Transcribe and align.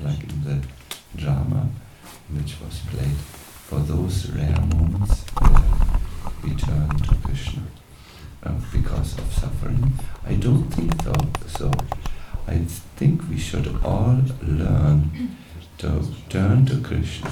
like 0.00 0.22
in 0.22 0.44
the 0.44 0.66
drama 1.16 1.68
which 2.30 2.56
was 2.60 2.80
played, 2.90 3.16
for 3.68 3.80
those 3.80 4.30
rare 4.30 4.60
moments 4.60 5.24
where 5.40 5.62
we 6.44 6.54
turn 6.54 6.88
to 6.88 7.14
Krishna 7.24 7.62
uh, 8.42 8.52
because 8.72 9.18
of 9.18 9.32
suffering. 9.32 9.92
I 10.26 10.34
don't 10.34 10.64
think 10.70 11.02
so. 11.02 11.14
so. 11.46 11.72
I 12.48 12.58
think 12.96 13.28
we 13.28 13.38
should 13.38 13.66
all 13.84 14.20
learn 14.42 15.36
to 15.78 16.04
turn 16.28 16.66
to 16.66 16.80
Krishna 16.80 17.30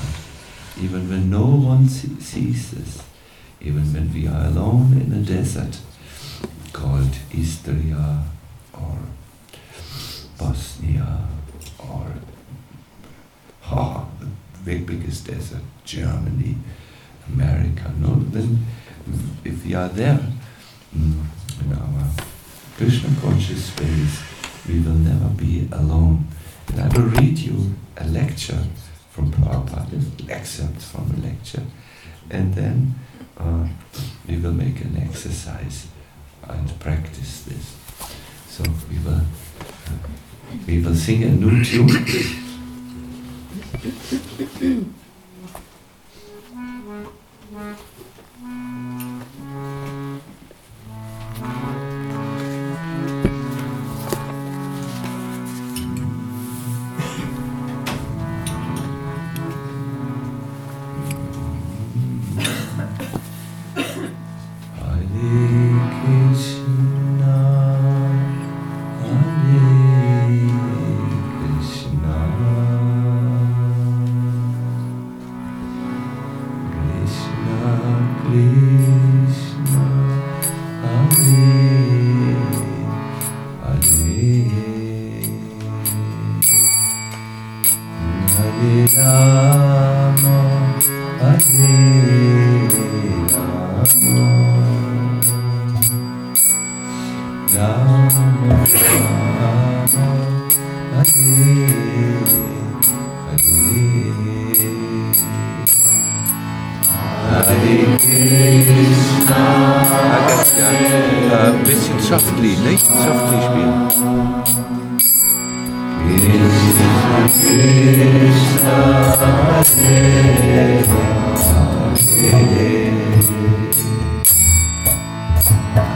even 0.80 1.08
when 1.08 1.30
no 1.30 1.44
one 1.44 1.88
sees 1.88 2.70
this, 2.72 3.02
even 3.60 3.92
when 3.92 4.12
we 4.12 4.26
are 4.26 4.46
alone 4.46 5.00
in 5.00 5.12
a 5.12 5.22
desert 5.22 5.78
called 6.72 7.16
Istria 7.32 8.24
or 8.72 8.98
Bosnia 10.36 11.20
or 11.78 12.06
oh, 13.70 14.08
biggest 14.64 15.26
desert, 15.26 15.62
Germany, 15.84 16.56
America. 17.28 17.92
No, 17.98 18.14
then 18.30 18.64
if 19.44 19.64
we 19.64 19.74
are 19.74 19.88
there 19.88 20.20
mm, 20.96 21.24
in 21.62 21.72
our 21.72 22.10
Krishna 22.76 23.10
conscious 23.20 23.66
space, 23.66 24.22
we 24.68 24.80
will 24.80 24.94
never 24.94 25.28
be 25.28 25.68
alone. 25.72 26.26
And 26.68 26.80
I 26.80 26.88
will 26.96 27.08
read 27.08 27.38
you 27.38 27.74
a 27.96 28.06
lecture 28.06 28.64
from 29.10 29.30
Prabhupada, 29.30 30.30
excerpts 30.30 30.90
from 30.90 31.10
a 31.16 31.26
lecture, 31.26 31.62
and 32.30 32.54
then 32.54 32.94
uh, 33.36 33.68
we 34.26 34.38
will 34.38 34.52
make 34.52 34.80
an 34.80 34.96
exercise 34.96 35.86
and 36.48 36.80
practice 36.80 37.42
this. 37.42 37.76
So 38.48 38.64
we 38.90 38.98
will 38.98 39.20
uh, 39.20 40.08
we 40.66 40.80
will 40.80 40.94
sing 40.94 41.22
a 41.24 41.28
new 41.28 41.64
tune. 41.64 42.40
Mm-hmm. 47.54 47.93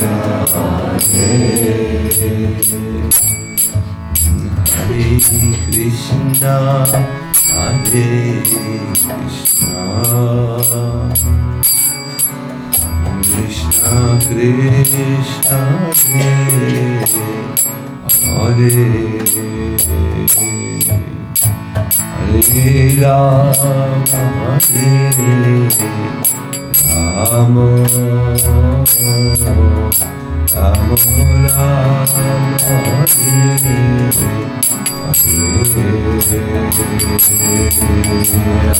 Hare 0.00 0.40
Krishna, 5.68 6.56
Hare 7.52 8.40
Krishna, 9.10 9.84
Krishna 13.22 13.94
Krishna, 14.90 15.60
Hare 16.08 17.04
Hare, 18.24 18.80
Hare 22.48 22.96
Rama, 23.00 23.76
Hare 24.70 25.30
Ramo 27.00 27.64
Ramo 28.44 28.84
Ramo 30.52 30.96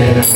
Hare 0.05 0.31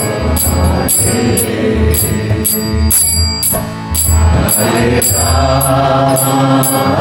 Hare 4.56 5.02
Rama 5.14 5.99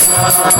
Hare 0.11 0.51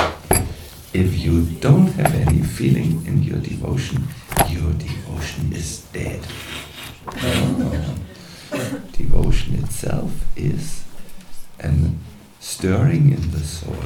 If 0.94 1.18
you 1.18 1.42
don't 1.60 1.88
have 2.00 2.14
any 2.14 2.42
feeling 2.42 3.04
in 3.06 3.22
your 3.22 3.38
devotion, 3.40 4.08
your 4.48 4.72
devotion 4.72 5.52
is 5.52 5.82
dead. 5.92 6.26
devotion 8.92 9.56
itself 9.62 10.12
is 10.34 10.84
a 11.60 11.72
stirring 12.40 13.10
in 13.10 13.30
the 13.32 13.40
soul. 13.40 13.76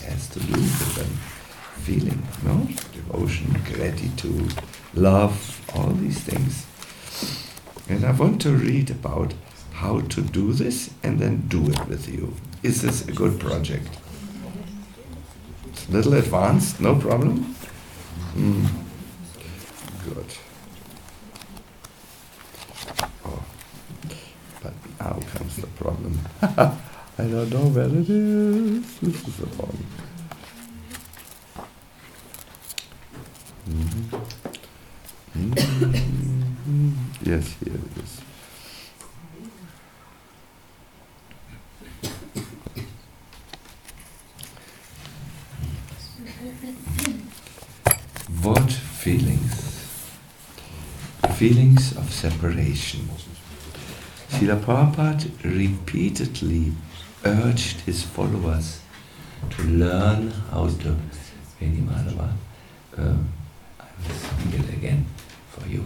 It 0.00 0.06
has 0.10 0.28
to 0.30 0.40
do 0.40 0.60
with 0.60 0.98
a 0.98 1.80
feeling, 1.80 2.20
no? 2.42 2.66
Devotion, 2.92 3.62
gratitude, 3.72 4.54
love, 4.92 5.36
all 5.72 5.90
these 5.90 6.18
things. 6.18 6.66
And 7.88 8.04
I 8.04 8.10
want 8.10 8.40
to 8.42 8.50
read 8.50 8.90
about 8.90 9.34
how 9.72 10.00
to 10.00 10.20
do 10.20 10.52
this 10.52 10.90
and 11.04 11.20
then 11.20 11.46
do 11.48 11.70
it 11.70 11.86
with 11.86 12.08
you. 12.08 12.34
Is 12.62 12.82
this 12.82 13.06
a 13.08 13.12
good 13.12 13.38
project? 13.38 13.88
It's 15.68 15.88
a 15.88 15.92
little 15.92 16.14
advanced, 16.14 16.80
no 16.80 16.96
problem. 16.96 17.54
Mm. 18.34 18.68
Good. 20.04 20.26
Oh. 23.24 23.44
But 24.62 24.74
now 25.00 25.20
comes 25.32 25.56
the 25.56 25.66
problem. 25.68 26.18
I 26.42 27.24
don't 27.24 27.50
know 27.50 27.68
where 27.68 27.86
it 27.86 28.10
is. 28.10 28.98
This 29.00 29.28
is 29.28 29.36
the 29.38 29.46
problem. 29.46 29.86
Mm-hmm. 33.68 34.16
Mm-hmm. 35.36 36.92
Yes, 37.22 37.54
here 37.64 37.74
it 37.74 38.02
is. 38.02 38.20
What 48.42 48.78
feelings? 49.06 50.08
Feelings 51.36 51.96
of 51.96 52.12
separation. 52.12 53.08
Srila 54.30 54.58
Prabhupada 54.64 55.30
repeatedly 55.44 56.72
urged 57.24 57.82
his 57.82 58.02
followers 58.02 58.80
to 59.50 59.62
learn 59.62 60.32
how 60.50 60.66
to. 60.66 60.96
Veni 61.60 61.82
Madhava, 61.82 62.32
uh, 62.98 63.14
I 63.78 63.86
will 64.02 64.14
sing 64.16 64.60
it 64.60 64.68
again 64.74 65.06
for 65.50 65.64
you. 65.68 65.84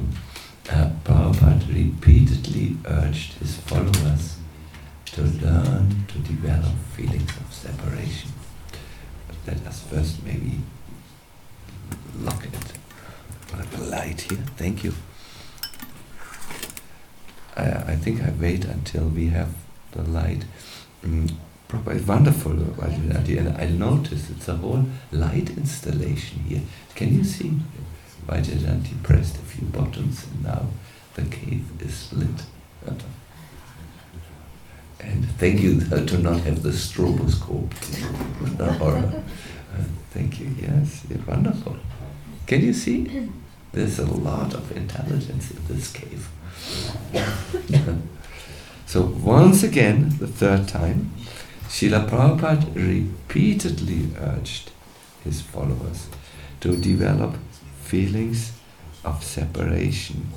Uh, 0.70 0.88
Prabhupada 1.04 1.68
repeatedly 1.68 2.78
urged 2.86 3.34
his 3.34 3.56
followers 3.56 4.38
to 5.12 5.20
learn 5.44 6.06
to 6.08 6.18
develop 6.20 6.74
feelings 6.96 7.36
of 7.36 7.52
separation. 7.52 8.30
Let 9.46 9.66
us 9.66 9.82
first 9.82 10.24
maybe 10.24 10.60
look 12.18 12.46
at 12.46 12.54
it. 12.54 12.79
I 13.52 13.56
have 13.58 13.80
a 13.80 13.84
light 13.84 14.20
here. 14.22 14.38
Thank 14.56 14.84
you. 14.84 14.94
I, 17.56 17.92
I 17.92 17.96
think 17.96 18.22
I 18.22 18.30
wait 18.40 18.64
until 18.64 19.08
we 19.08 19.28
have 19.28 19.54
the 19.92 20.02
light. 20.02 20.44
Mm, 21.04 21.32
proper, 21.68 21.92
it's 21.92 22.06
wonderful, 22.06 22.52
and 22.52 23.58
I 23.58 23.66
noticed 23.68 24.30
it's 24.30 24.48
a 24.48 24.56
whole 24.56 24.84
light 25.12 25.50
installation 25.50 26.40
here. 26.40 26.62
Can 26.94 27.14
you 27.14 27.24
see? 27.24 27.52
Vajrayanti 28.26 29.02
pressed 29.02 29.36
a 29.36 29.40
few 29.40 29.66
buttons 29.68 30.26
and 30.26 30.44
now 30.44 30.66
the 31.14 31.22
cave 31.22 31.66
is 31.80 32.12
lit. 32.12 32.44
And 35.00 35.24
thank 35.38 35.60
you 35.60 35.80
to 35.80 36.18
not 36.18 36.40
have 36.40 36.62
the 36.62 36.70
stroboscope. 36.70 37.72
or, 38.80 38.96
uh, 38.96 39.82
thank 40.10 40.38
you, 40.40 40.54
yes, 40.60 41.04
it's 41.08 41.26
wonderful. 41.26 41.76
Can 42.46 42.60
you 42.62 42.72
see? 42.72 43.30
There's 43.72 43.98
a 43.98 44.06
lot 44.06 44.54
of 44.54 44.76
intelligence 44.76 45.50
in 45.50 45.58
this 45.68 45.92
cave. 45.92 46.28
so 48.86 49.02
once 49.02 49.62
again, 49.62 50.16
the 50.18 50.26
third 50.26 50.66
time, 50.68 51.12
Srila 51.68 52.08
Prabhupada 52.08 52.74
repeatedly 52.74 54.10
urged 54.18 54.72
his 55.22 55.40
followers 55.40 56.08
to 56.60 56.76
develop 56.76 57.36
feelings 57.82 58.52
of 59.04 59.22
separation. 59.22 60.28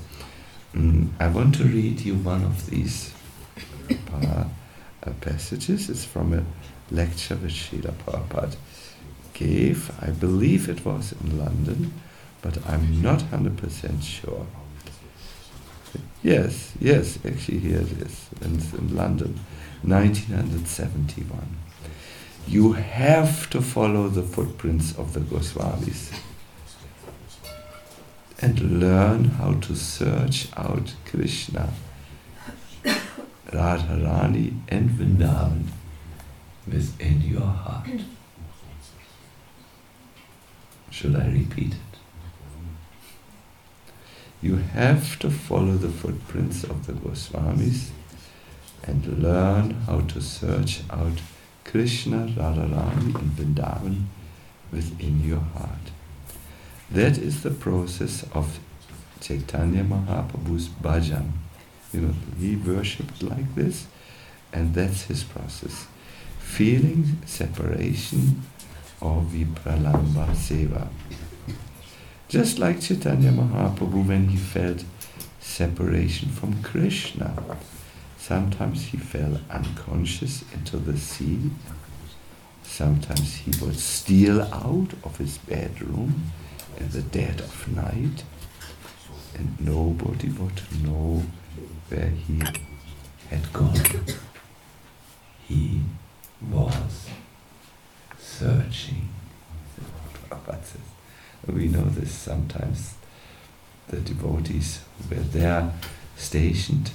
Mm, 0.74 1.10
I 1.20 1.28
want 1.28 1.56
to 1.56 1.64
read 1.64 2.02
you 2.02 2.16
one 2.16 2.44
of 2.44 2.70
these 2.70 3.14
uh, 4.14 4.46
passages. 5.22 5.90
It's 5.90 6.06
from 6.06 6.34
a 6.34 6.44
lecture 6.94 7.36
which 7.36 7.70
Srila 7.72 7.94
Prabhupada 7.94 8.56
gave. 9.34 9.92
I 10.02 10.12
believe 10.12 10.70
it 10.70 10.86
was 10.86 11.14
in 11.14 11.40
London, 11.40 11.94
but 12.44 12.58
I'm 12.70 13.02
not 13.02 13.20
100% 13.20 14.04
sure. 14.04 14.46
Yes, 16.22 16.74
yes, 16.80 17.18
actually 17.26 17.60
here 17.60 17.80
it 17.80 17.92
is. 18.02 18.30
It's 18.42 18.74
in 18.74 18.96
London, 18.96 19.40
1971. 19.82 21.58
You 22.46 22.74
have 22.74 23.50
to 23.52 23.62
follow 23.62 24.10
the 24.10 24.22
footprints 24.22 24.94
of 24.98 25.14
the 25.14 25.22
Goswamis 25.22 26.14
and 28.40 28.82
learn 28.82 29.24
how 29.26 29.54
to 29.54 29.76
search 29.76 30.50
out 30.58 30.94
Krishna, 31.06 31.70
Radharani, 33.48 34.60
and 34.68 34.90
Vrindavan 34.90 35.68
within 36.68 37.22
your 37.22 37.42
heart. 37.42 37.88
Should 40.90 41.16
I 41.16 41.28
repeat? 41.28 41.76
You 44.44 44.58
have 44.58 45.20
to 45.20 45.30
follow 45.30 45.76
the 45.76 45.88
footprints 45.88 46.66
of 46.66 46.86
the 46.86 46.92
Goswamis 46.92 47.92
and 48.84 49.24
learn 49.24 49.72
how 49.86 50.02
to 50.02 50.22
search 50.22 50.82
out 50.90 51.22
Krishna, 51.64 52.28
Radharani, 52.28 53.16
and 53.16 53.32
Vrindavan 53.38 54.04
within 54.70 55.24
your 55.24 55.40
heart. 55.40 55.92
That 56.92 57.18
is 57.18 57.42
the 57.42 57.52
process 57.52 58.26
of 58.34 58.60
Chaitanya 59.22 59.86
Mahaprabhu's 59.86 60.68
bhajan. 60.68 61.32
You 61.94 62.02
know, 62.02 62.14
he 62.38 62.58
worshipped 62.58 63.24
like 63.24 63.56
this, 63.56 63.88
and 64.52 64.76
that's 64.76 65.04
his 65.04 65.24
process. 65.24 65.88
Feeling 66.40 67.22
separation 67.26 68.42
or 69.00 69.22
vipralambha 69.22 70.36
seva. 70.36 70.90
Just 72.34 72.58
like 72.58 72.82
Chaitanya 72.82 73.32
Mahaprabhu 73.32 74.08
when 74.08 74.30
he 74.30 74.38
felt 74.38 74.84
separation 75.40 76.30
from 76.30 76.64
Krishna. 76.64 77.32
Sometimes 78.18 78.86
he 78.86 78.98
fell 78.98 79.40
unconscious 79.52 80.44
into 80.52 80.78
the 80.78 80.98
sea. 80.98 81.52
Sometimes 82.64 83.36
he 83.36 83.52
would 83.64 83.78
steal 83.78 84.42
out 84.42 84.88
of 85.04 85.16
his 85.20 85.38
bedroom 85.38 86.32
in 86.78 86.90
the 86.90 87.04
dead 87.04 87.40
of 87.40 87.68
night 87.68 88.24
and 89.36 89.56
nobody 89.60 90.30
would 90.30 90.60
know 90.84 91.22
where 91.90 92.10
he 92.10 92.42
had 93.30 93.54
gone. 93.54 93.80
He 95.48 95.82
was 96.50 97.10
searching. 98.18 99.10
We 101.48 101.68
know 101.68 101.84
this 101.86 102.12
sometimes. 102.12 102.96
The 103.90 104.00
devotees 104.00 104.80
were 105.10 105.18
there 105.18 105.72
stationed 106.16 106.92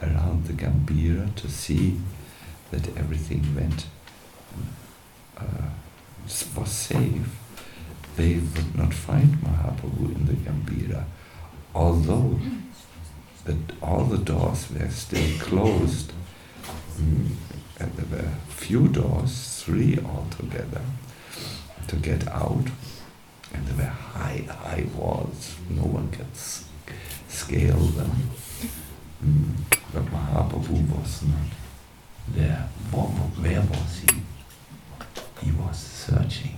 around 0.00 0.44
the 0.46 0.52
Gambhira 0.52 1.34
to 1.36 1.48
see 1.50 1.98
that 2.70 2.86
everything 2.96 3.54
went 3.54 3.86
uh, 5.36 5.70
was 6.56 6.70
safe 6.70 7.38
they 8.18 8.34
would 8.34 8.76
not 8.76 8.92
find 8.92 9.38
Mahaprabhu 9.44 10.14
in 10.16 10.26
the 10.26 10.32
Gambhira, 10.32 11.04
although 11.72 12.38
that 13.44 13.56
all 13.80 14.04
the 14.04 14.18
doors 14.18 14.68
were 14.72 14.90
still 14.90 15.38
closed. 15.38 16.12
Mm, 17.00 17.28
and 17.78 17.92
there 17.92 18.18
were 18.18 18.28
few 18.48 18.88
doors, 18.88 19.62
three 19.64 19.98
altogether, 20.04 20.80
to 21.86 21.94
get 21.96 22.26
out, 22.26 22.66
and 23.58 23.66
there 23.66 23.76
were 23.76 23.90
high, 23.90 24.44
high 24.48 24.86
walls. 24.94 25.56
No 25.70 25.82
one 25.82 26.10
could 26.10 26.36
scale 27.28 27.76
them. 27.76 28.10
Mm, 29.24 29.54
but 29.92 30.04
Mahaprabhu 30.06 30.88
was 30.96 31.22
not 31.22 31.50
there. 32.28 32.68
Where 32.92 33.60
was 33.62 34.00
he? 34.00 34.22
He 35.44 35.52
was 35.52 35.76
searching 35.78 36.56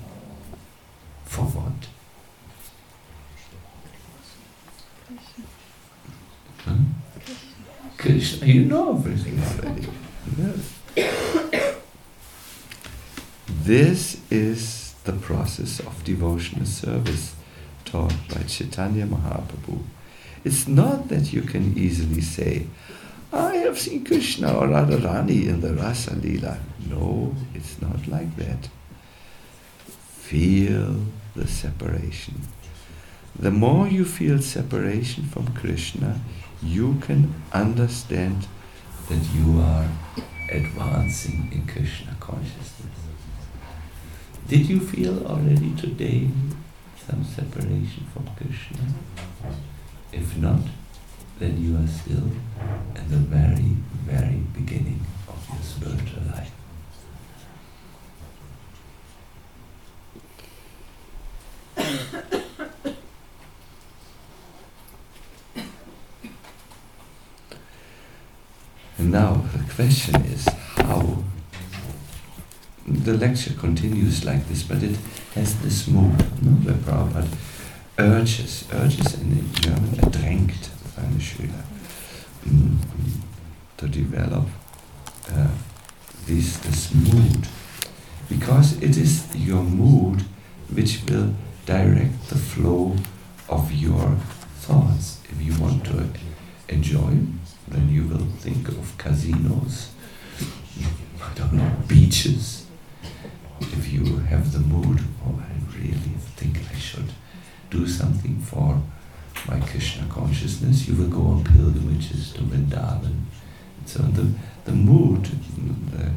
for 1.25 1.45
what? 1.45 1.87
Hmm? 6.65 6.85
You 8.47 8.65
know 8.65 8.97
everything 8.97 9.41
already. 9.41 9.87
Yes. 10.97 11.77
this 13.65 14.21
is 14.31 14.80
devotional 16.13 16.67
service 16.67 17.35
taught 17.85 18.15
by 18.29 18.43
Chaitanya 18.43 19.07
Mahaprabhu. 19.07 19.79
It's 20.45 20.67
not 20.67 21.09
that 21.09 21.33
you 21.33 21.43
can 21.43 21.77
easily 21.77 22.21
say, 22.21 22.67
I 23.33 23.57
have 23.67 23.79
seen 23.79 24.05
Krishna 24.05 24.49
or 24.59 24.67
Radharani 24.67 25.47
in 25.47 25.61
the 25.61 25.75
Rasa 25.75 26.13
Leela. 26.13 26.59
No, 26.89 27.35
it's 27.55 27.81
not 27.81 28.09
like 28.09 28.33
that. 28.37 28.69
Feel 30.29 31.07
the 31.37 31.47
separation. 31.47 32.37
The 33.39 33.51
more 33.51 33.87
you 33.87 34.05
feel 34.05 34.41
separation 34.41 35.25
from 35.25 35.55
Krishna, 35.55 36.21
you 36.63 36.99
can 37.07 37.33
understand 37.53 38.49
that 39.09 39.23
you 39.35 39.61
are 39.61 39.89
advancing 40.51 41.49
in 41.53 41.67
Krishna 41.67 42.17
consciousness. 42.19 43.10
Did 44.51 44.67
you 44.69 44.81
feel 44.81 45.25
already 45.29 45.73
today 45.77 46.29
some 47.07 47.23
separation 47.23 48.05
from 48.13 48.27
Krishna? 48.35 48.81
If 50.11 50.37
not, 50.39 50.63
then 51.39 51.63
you 51.63 51.77
are 51.77 51.87
still 51.87 52.33
at 52.97 53.09
the 53.09 53.19
very, 53.19 53.77
very 54.05 54.43
beginning 54.53 55.07
of 55.29 55.49
your 55.51 55.63
spiritual 55.63 56.23
life. 56.35 56.51
and 68.99 69.13
now 69.13 69.45
the 69.53 69.63
question 69.73 70.17
is 70.25 70.49
the 72.91 73.15
lecture 73.15 73.55
continues 73.55 74.25
like 74.25 74.47
this, 74.49 74.63
but 74.63 74.83
it 74.83 74.97
has 75.35 75.61
this 75.63 75.87
mood, 75.87 76.19
no? 76.43 76.51
where 76.63 76.75
Prabhupada 76.75 77.29
urges, 77.99 78.65
urges 78.73 79.15
in 79.15 79.53
German, 79.55 80.11
drängt 80.11 80.71
seine 80.95 81.21
Schüler 81.21 81.65
mm, 82.45 82.79
to 83.77 83.89
develop 83.89 84.47
uh, 85.29 85.49
this, 86.27 86.59
this 86.59 86.93
mood, 86.95 87.47
because 88.29 88.77
it 88.83 88.97
is 88.97 89.25
your 89.35 89.63
mood 89.63 90.25
which 90.73 91.03
will 91.09 91.35
direct 91.67 92.29
the 92.29 92.39
flow 92.39 92.97
of 93.49 93.73
your 93.73 94.17
thoughts. 94.61 95.21
If 95.31 95.41
you 95.43 95.55
want 95.61 95.85
to 95.87 96.09
enjoy, 96.69 97.19
then 97.69 97.89
you 97.89 98.05
will 98.05 98.27
think 98.41 98.69
of 98.69 98.97
casinos, 98.99 99.91
I 101.23 101.35
don't 101.35 101.53
know, 101.53 101.71
beaches, 101.87 102.60
if 103.61 103.93
you 103.93 104.19
have 104.19 104.53
the 104.53 104.61
mood, 104.61 105.01
oh, 105.27 105.39
I 105.39 105.77
really 105.77 106.15
think 106.37 106.59
I 106.73 106.79
should 106.79 107.13
do 107.71 107.87
something 107.87 108.41
for 108.41 108.81
my 109.49 109.61
Krishna 109.61 110.07
consciousness, 110.09 110.89
you 110.89 110.95
will 110.95 111.09
go 111.09 111.27
on 111.27 111.45
pilgrimages 111.45 112.33
to 112.35 112.43
Vrindavan. 112.43 113.25
So 113.87 114.03
the, 114.03 114.31
the 114.65 114.73
mood, 114.73 115.25
the 115.91 116.13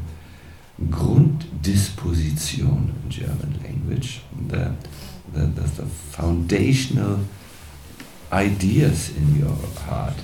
Grunddisposition 0.86 2.92
in 3.02 3.10
German 3.10 3.60
language, 3.62 4.20
the, 4.48 4.74
the, 5.32 5.46
the, 5.46 5.62
the 5.62 5.86
foundational 5.86 7.20
ideas 8.32 9.16
in 9.16 9.38
your 9.38 9.56
heart, 9.86 10.14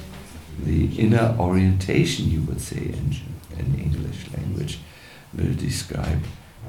the 0.63 0.87
inner 0.99 1.35
orientation, 1.39 2.31
you 2.31 2.43
would 2.43 2.61
say 2.61 2.79
in, 2.79 3.17
in 3.59 3.81
English 3.81 4.31
language, 4.37 4.81
will 5.33 5.55
describe 5.55 6.23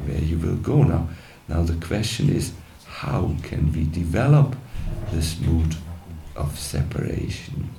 where 0.05 0.21
you 0.21 0.37
will 0.37 0.57
go 0.57 0.83
now. 0.83 1.09
Now 1.47 1.63
the 1.63 1.85
question 1.85 2.29
is, 2.29 2.53
how 2.85 3.35
can 3.43 3.71
we 3.73 3.83
develop 3.85 4.55
this 5.11 5.39
mood 5.39 5.75
of 6.35 6.59
separation? 6.59 7.69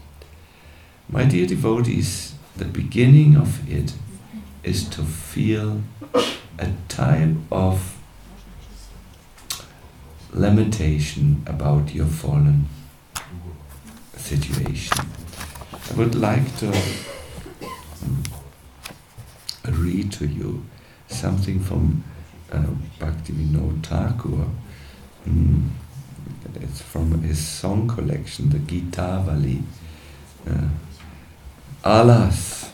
My 1.08 1.24
dear 1.24 1.46
devotees, 1.46 2.34
the 2.56 2.64
beginning 2.64 3.36
of 3.36 3.68
it 3.70 3.94
is 4.62 4.88
to 4.90 5.02
feel 5.02 5.82
a 6.58 6.70
type 6.88 7.36
of 7.50 7.98
lamentation 10.32 11.42
about 11.46 11.94
your 11.94 12.06
fallen 12.06 12.66
situation. 14.16 14.96
I 15.90 15.94
would 15.94 16.14
like 16.14 16.56
to 16.58 16.72
read 19.68 20.12
to 20.12 20.26
you 20.26 20.64
something 21.08 21.60
from 21.60 22.04
Bhaktivinoda 22.98 23.82
Thakur. 23.82 24.48
Mm, 25.28 25.68
it's 26.56 26.82
from 26.82 27.22
his 27.22 27.46
song 27.46 27.88
collection, 27.88 28.50
the 28.50 28.58
Gitavali. 28.58 29.62
Uh, 30.48 30.68
alas. 31.84 32.71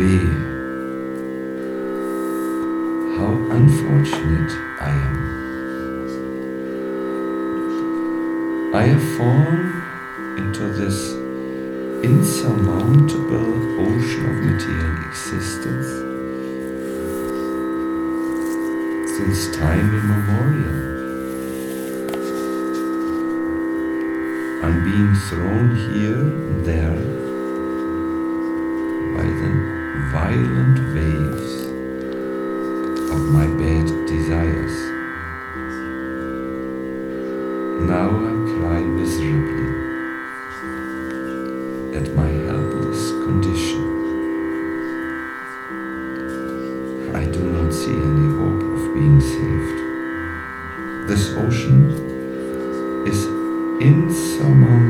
Weh. 0.00 0.32
How 3.16 3.32
unfortunate 3.58 4.52
I 4.80 4.90
am. 5.06 5.16
I 8.74 8.82
have 8.92 9.04
fallen 9.18 9.64
into 10.38 10.64
this 10.80 10.98
insurmountable 12.02 13.52
ocean 13.86 14.24
of 14.30 14.36
material 14.48 14.96
existence 15.10 15.88
since 19.16 19.40
time 19.54 19.88
immemorial. 20.00 20.78
I'm 24.64 24.76
being 24.82 25.14
thrown 25.28 25.68
here 25.92 26.22
and 26.22 26.64
there 26.64 27.19
violent 30.12 30.78
waves 30.92 31.52
of 33.14 33.20
my 33.30 33.46
bad 33.46 33.86
desires. 34.08 34.76
Now 37.86 38.08
I 38.10 38.32
cry 38.50 38.80
miserably 38.80 39.70
at 41.96 42.12
my 42.16 42.28
helpless 42.48 43.02
condition. 43.24 43.82
I 47.14 47.24
do 47.26 47.42
not 47.52 47.72
see 47.72 47.94
any 47.94 48.28
hope 48.40 48.62
of 48.74 48.94
being 48.94 49.20
saved. 49.20 49.78
This 51.08 51.30
ocean 51.36 53.06
is 53.06 53.26
insurmountably 53.80 54.89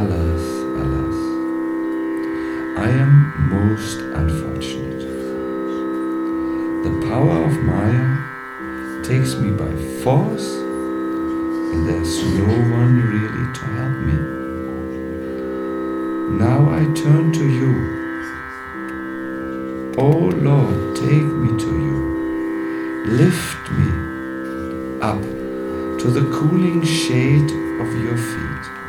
Alas, 0.00 0.44
alas. 0.82 1.18
I 2.78 2.88
am 2.88 3.12
most 3.50 3.98
unfortunate. 4.20 5.02
The 6.84 6.92
power 7.06 7.36
of 7.44 7.52
Maya 7.64 8.06
takes 9.04 9.34
me 9.36 9.50
by 9.50 9.70
force, 10.02 10.48
and 11.72 11.86
there's 11.86 12.16
no 12.32 12.48
one 12.78 12.94
really 13.12 13.46
to 13.58 13.64
help 13.76 13.96
me. 14.08 14.18
Now 16.38 16.60
I 16.70 16.82
turn 16.94 17.32
to 17.32 17.44
you. 17.60 17.72
Oh 19.98 20.30
Lord, 20.48 20.96
take 20.96 21.30
me 21.42 21.50
to 21.64 21.72
you. 21.86 21.98
Lift 23.22 23.62
me 23.78 23.90
up 25.02 25.22
to 26.00 26.06
the 26.10 26.24
cooling 26.34 26.82
shade 26.86 27.50
of 27.82 27.88
your 28.02 28.16
feet. 28.16 28.79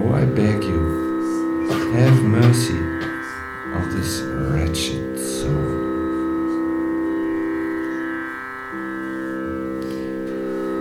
Oh, 0.00 0.12
I 0.14 0.24
beg 0.24 0.62
you, 0.62 1.68
have 1.92 2.22
mercy 2.22 2.78
on 3.74 3.90
this 3.90 4.20
wretched 4.20 5.18
soul. 5.18 5.70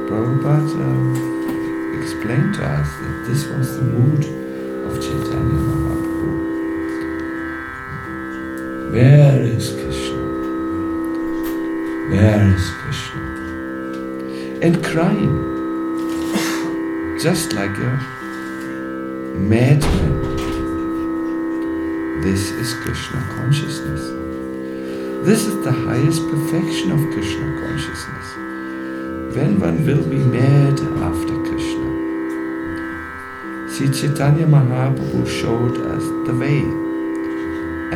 Prabhupada 0.08 0.86
uh, 0.86 2.00
explained 2.00 2.54
to 2.58 2.64
us 2.64 2.90
that 3.02 3.26
this 3.28 3.42
was 3.48 3.68
the 3.78 3.86
mood 3.86 4.24
of 4.86 5.02
Chaitanya 5.02 5.62
Mahaprabhu. 5.66 6.30
Where 8.94 9.42
is 9.42 9.66
Krishna? 9.82 10.24
Where 12.12 12.44
is 12.54 12.66
Krishna? 12.82 13.24
And 14.62 14.74
crying, 14.84 15.38
just 17.20 17.54
like 17.54 17.76
a 17.80 18.17
madman. 19.48 20.12
This 22.22 22.52
is 22.52 22.74
Krishna 22.84 23.22
consciousness. 23.36 24.02
This 25.26 25.46
is 25.46 25.64
the 25.64 25.72
highest 25.72 26.22
perfection 26.28 26.92
of 26.92 27.00
Krishna 27.14 27.48
consciousness. 27.62 28.28
When 29.38 29.58
one 29.62 29.86
will 29.86 30.04
be 30.04 30.18
mad 30.18 30.78
after 31.08 31.36
Krishna. 31.48 31.88
Sri 33.72 33.88
Chaitanya 33.88 34.46
Mahaprabhu 34.46 35.26
showed 35.26 35.78
us 35.96 36.04
the 36.28 36.36
way, 36.36 36.60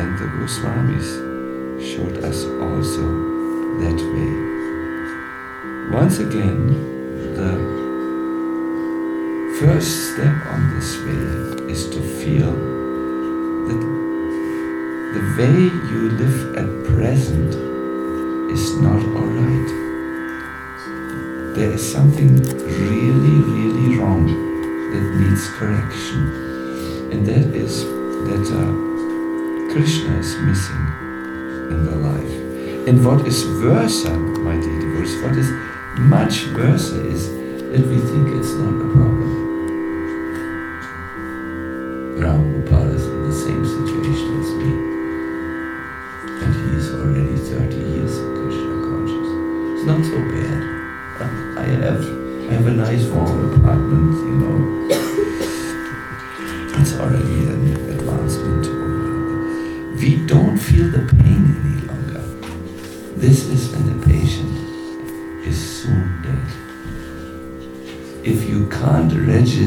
and 0.00 0.18
the 0.18 0.28
Goswamis 0.36 1.08
showed 1.84 2.24
us 2.24 2.46
also 2.64 3.04
that 3.82 4.00
way. 4.14 4.32
Once 5.92 6.18
again, 6.18 6.60
the 7.34 7.81
first 9.62 10.14
step 10.14 10.34
on 10.50 10.74
this 10.74 10.98
way 11.04 11.70
is 11.70 11.88
to 11.88 12.00
feel 12.02 12.50
that 13.68 13.82
the 15.14 15.22
way 15.38 15.56
you 15.90 16.10
live 16.18 16.56
at 16.56 16.68
present 16.96 17.54
is 18.50 18.76
not 18.80 19.00
alright. 19.14 19.70
There 21.54 21.70
is 21.70 21.92
something 21.92 22.42
really, 22.42 23.36
really 23.54 23.98
wrong 23.98 24.26
that 24.26 25.04
needs 25.20 25.48
correction. 25.50 27.12
And 27.12 27.24
that 27.24 27.54
is 27.54 27.84
that 27.84 28.46
uh, 28.50 29.72
Krishna 29.72 30.18
is 30.18 30.34
missing 30.38 30.84
in 31.70 31.84
the 31.84 31.96
life. 32.10 32.88
And 32.88 33.06
what 33.06 33.24
is 33.28 33.44
worse, 33.62 34.06
my 34.42 34.58
dear 34.58 34.80
devotees, 34.80 35.22
what 35.22 35.38
is 35.38 35.50
much 36.00 36.46
worse 36.48 36.88
is 36.90 37.28
that 37.70 37.86
we 37.86 37.98
think 38.10 38.34
it's 38.40 38.54
not 38.54 38.74
a 38.74 38.90
problem. 38.90 39.21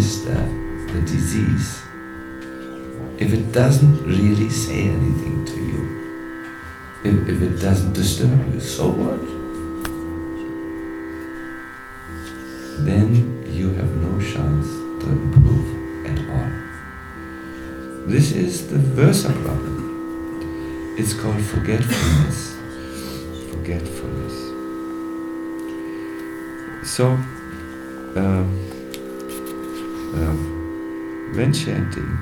Register 0.06 0.36
the 0.94 1.02
disease, 1.02 1.82
if 3.18 3.34
it 3.34 3.52
doesn't 3.52 4.06
really 4.06 4.52
say 4.52 4.89
anything 4.89 5.44
to 5.46 5.56
you, 5.56 5.84
if, 7.04 7.28
if 7.28 7.41
it 7.41 7.60
doesn't 7.60 7.94
disturb 7.94 8.54
you, 8.54 8.60
so 8.60 8.89
what? 8.89 9.20
Then 12.86 13.44
you 13.52 13.74
have 13.74 13.91
no 13.96 14.20
chance 14.20 14.68
to 15.02 15.10
improve 15.10 16.06
at 16.06 16.20
all. 16.30 16.52
This 18.08 18.32
is 18.32 18.68
the 18.68 18.78
Versa 18.78 19.32
problem. 19.32 20.96
It's 21.00 21.13
called 21.13 21.41
forgetfulness. 21.41 22.54
Forgetfulness. 23.50 24.36
So, 26.96 27.18
um, 28.15 28.64
um, 30.15 31.32
when 31.36 31.54
chanting, 31.54 32.17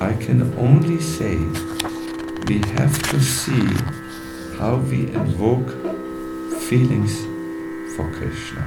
I 0.00 0.12
can 0.14 0.42
only 0.58 1.00
say 1.00 1.36
we 2.46 2.58
have 2.72 3.02
to 3.10 3.20
see 3.20 3.66
how 4.58 4.76
we 4.76 5.12
invoke 5.12 5.68
feelings 6.62 7.14
for 7.96 8.10
Krishna. 8.12 8.64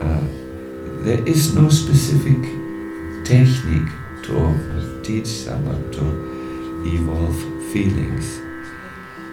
Uh, 0.00 0.24
there 1.04 1.26
is 1.28 1.54
no 1.54 1.68
specific 1.68 2.40
technique 3.24 3.92
to 4.24 5.00
teach 5.02 5.26
someone 5.26 5.90
to 5.92 6.84
evolve 6.86 7.36
feelings. 7.72 8.40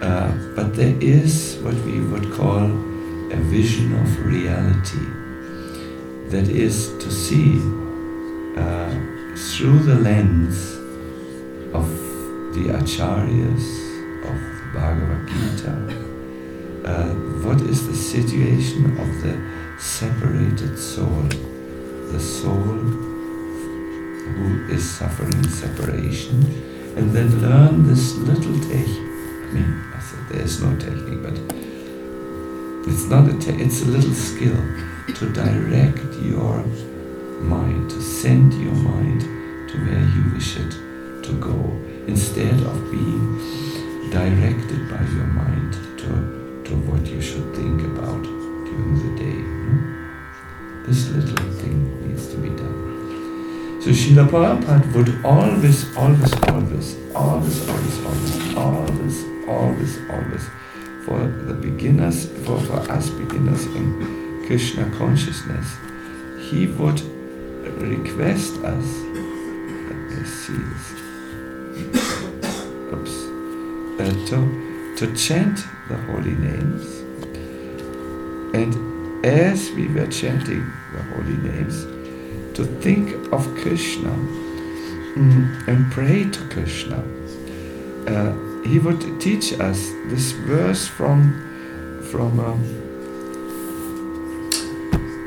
Uh, 0.02 0.32
but 0.56 0.74
there 0.74 0.96
is 1.00 1.58
what 1.62 1.74
we 1.84 2.00
would 2.00 2.32
call 2.32 2.64
a 3.32 3.36
vision 3.36 3.92
of 4.00 4.26
reality. 4.26 5.21
That 6.32 6.48
is 6.48 6.96
to 6.96 7.10
see 7.10 7.58
uh, 8.56 8.88
through 9.36 9.80
the 9.80 9.96
lens 9.96 10.76
of 11.74 11.86
the 12.54 12.72
acharyas, 12.72 13.66
of 14.24 14.38
the 14.40 14.70
Bhagavad 14.72 15.28
Gita, 15.28 15.76
uh, 16.88 17.12
what 17.44 17.60
is 17.60 17.86
the 17.86 17.94
situation 17.94 18.98
of 18.98 19.22
the 19.22 19.38
separated 19.78 20.78
soul, 20.78 21.28
the 22.12 22.18
soul 22.18 22.80
who 24.32 24.66
is 24.70 24.90
suffering 24.90 25.46
separation, 25.50 26.40
and 26.96 27.10
then 27.10 27.42
learn 27.42 27.86
this 27.86 28.14
little 28.16 28.58
technique. 28.70 28.88
I 28.88 29.52
mean, 29.52 29.84
I 29.94 30.00
said 30.00 30.28
there 30.30 30.40
is 30.40 30.62
no 30.62 30.74
technique, 30.78 31.22
but 31.22 31.38
it's 32.88 33.04
not 33.04 33.28
a 33.28 33.38
te- 33.38 33.62
it's 33.62 33.82
a 33.82 33.88
little 33.88 34.14
skill 34.14 34.56
to 35.14 35.28
direct 35.34 36.11
your 36.24 36.64
mind, 37.42 37.90
to 37.90 38.00
send 38.00 38.52
your 38.54 38.74
mind 38.74 39.20
to 39.70 39.78
where 39.78 40.06
you 40.14 40.34
wish 40.34 40.56
it 40.56 40.72
to 41.24 41.32
go, 41.40 41.56
instead 42.06 42.54
of 42.54 42.90
being 42.90 43.38
directed 44.10 44.88
by 44.90 45.00
your 45.16 45.26
mind 45.26 45.72
to, 45.98 46.08
to 46.68 46.76
what 46.86 47.06
you 47.06 47.20
should 47.20 47.54
think 47.54 47.82
about 47.82 48.22
during 48.22 48.94
the 49.02 49.12
day. 49.18 49.38
This 50.86 51.08
little 51.10 51.52
thing 51.60 52.08
needs 52.08 52.26
to 52.28 52.36
be 52.36 52.48
done. 52.48 53.80
So 53.80 53.90
Srila 53.90 54.28
Prabhupada 54.28 54.94
would 54.94 55.24
always, 55.24 55.96
always, 55.96 56.32
always, 56.48 56.96
always, 57.14 57.68
always, 57.68 58.04
always, 58.04 58.56
always, 58.56 59.24
always, 59.48 59.98
always, 60.10 60.44
for 61.04 61.18
the 61.46 61.54
beginners, 61.54 62.26
for, 62.44 62.60
for 62.60 62.78
us 62.90 63.10
beginners 63.10 63.66
in 63.66 64.44
Krishna 64.46 64.90
consciousness, 64.98 65.76
he 66.52 66.66
would 66.66 67.00
request 67.80 68.56
us, 68.62 68.86
let 69.88 69.98
me 70.10 70.24
see 70.24 70.60
this, 70.70 70.86
oops, 72.92 73.16
uh, 73.98 74.12
to, 74.28 74.96
to 74.98 75.16
chant 75.16 75.56
the 75.88 75.96
holy 76.08 76.34
names. 76.34 76.84
And 78.54 79.24
as 79.24 79.70
we 79.70 79.88
were 79.88 80.08
chanting 80.08 80.70
the 80.92 81.02
holy 81.14 81.38
names, 81.38 81.84
to 82.56 82.66
think 82.82 83.32
of 83.32 83.42
Krishna 83.62 84.10
mm, 84.10 85.68
and 85.68 85.90
pray 85.90 86.28
to 86.28 86.48
Krishna. 86.50 87.02
Uh, 88.06 88.32
he 88.68 88.78
would 88.78 89.20
teach 89.20 89.54
us 89.54 89.90
this 90.08 90.32
verse 90.32 90.86
from 90.86 91.48
from 92.10 92.38
um, 92.40 92.91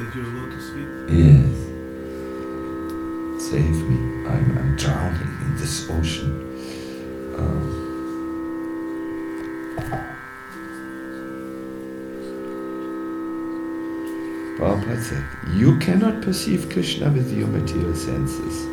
at 0.00 0.14
your 0.14 0.26
lotus 0.26 0.70
feet. 0.70 0.88
Yes. 1.08 1.56
Save 3.50 3.88
me. 3.88 4.26
I'm, 4.28 4.58
I'm 4.58 4.76
drowning 4.76 5.32
in 5.42 5.56
this 5.56 5.88
ocean. 5.90 6.32
Um, 7.38 7.86
Prabhupada 14.58 15.02
said, 15.02 15.24
You 15.54 15.78
cannot 15.78 16.22
perceive 16.22 16.68
Krishna 16.70 17.10
with 17.10 17.32
your 17.32 17.48
material 17.48 17.94
senses. 17.94 18.66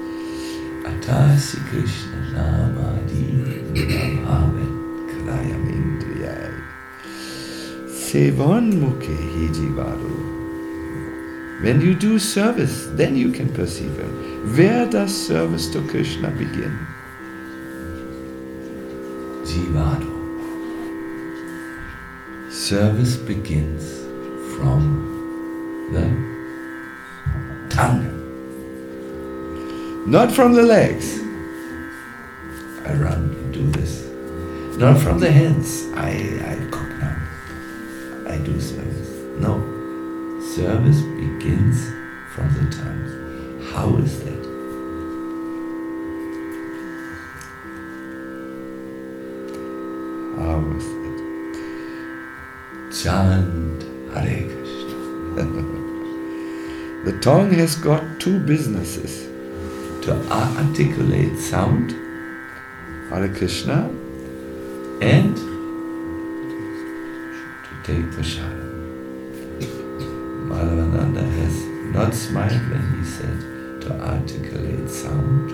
Atasi 0.84 1.60
Krishna 1.70 2.20
Namadi 2.34 3.74
Krayam 5.10 5.64
Indriyai 5.72 6.64
Sevan 7.88 8.74
Mukhe 8.74 9.16
Hijivadu 9.16 10.33
when 11.64 11.80
you 11.80 11.96
do 11.96 12.20
service, 12.20 12.88
then 12.92 13.16
you 13.16 13.32
can 13.32 13.48
perceive 13.54 13.98
Him. 13.98 14.56
Where 14.58 14.86
does 14.86 15.16
service 15.16 15.70
to 15.70 15.82
Krishna 15.88 16.30
begin? 16.32 16.78
Jivado. 19.46 20.12
Service 22.52 23.16
begins 23.16 24.02
from 24.58 25.90
the 25.94 26.04
tongue, 27.74 28.12
not 30.06 30.34
from 30.34 30.52
the 30.54 30.64
legs. 30.64 31.20
I 32.86 32.94
run 32.96 33.32
and 33.40 33.54
do 33.54 33.72
this. 33.72 34.04
Not 34.78 35.00
from 35.00 35.20
the 35.20 35.32
hands. 35.32 35.88
I. 35.96 36.10
I 36.46 36.83
Service 40.56 41.02
begins 41.02 41.80
from 42.36 42.48
the 42.54 42.66
tongue. 42.70 43.08
How 43.72 43.88
is 43.98 44.24
that? 44.24 44.44
How 50.38 50.60
is 50.78 50.86
that? 51.02 51.18
Chant 53.02 53.82
Hare 54.14 54.44
Krishna. 54.54 54.98
the 57.06 57.14
tongue 57.24 57.54
has 57.54 57.74
got 57.76 58.04
two 58.20 58.38
businesses 58.40 59.26
to 60.06 60.12
articulate 60.30 61.40
sound, 61.40 61.96
Hare 63.10 63.34
Krishna, 63.34 63.90
and 65.02 65.36
to 67.66 67.72
take 67.84 68.12
the 68.12 68.22
Madhavananda 68.22 68.63
not 71.94 72.12
smiled 72.12 72.70
when 72.72 72.98
he 72.98 73.06
said 73.06 73.40
to 73.82 73.92
articulate 74.02 74.90
sound, 74.90 75.48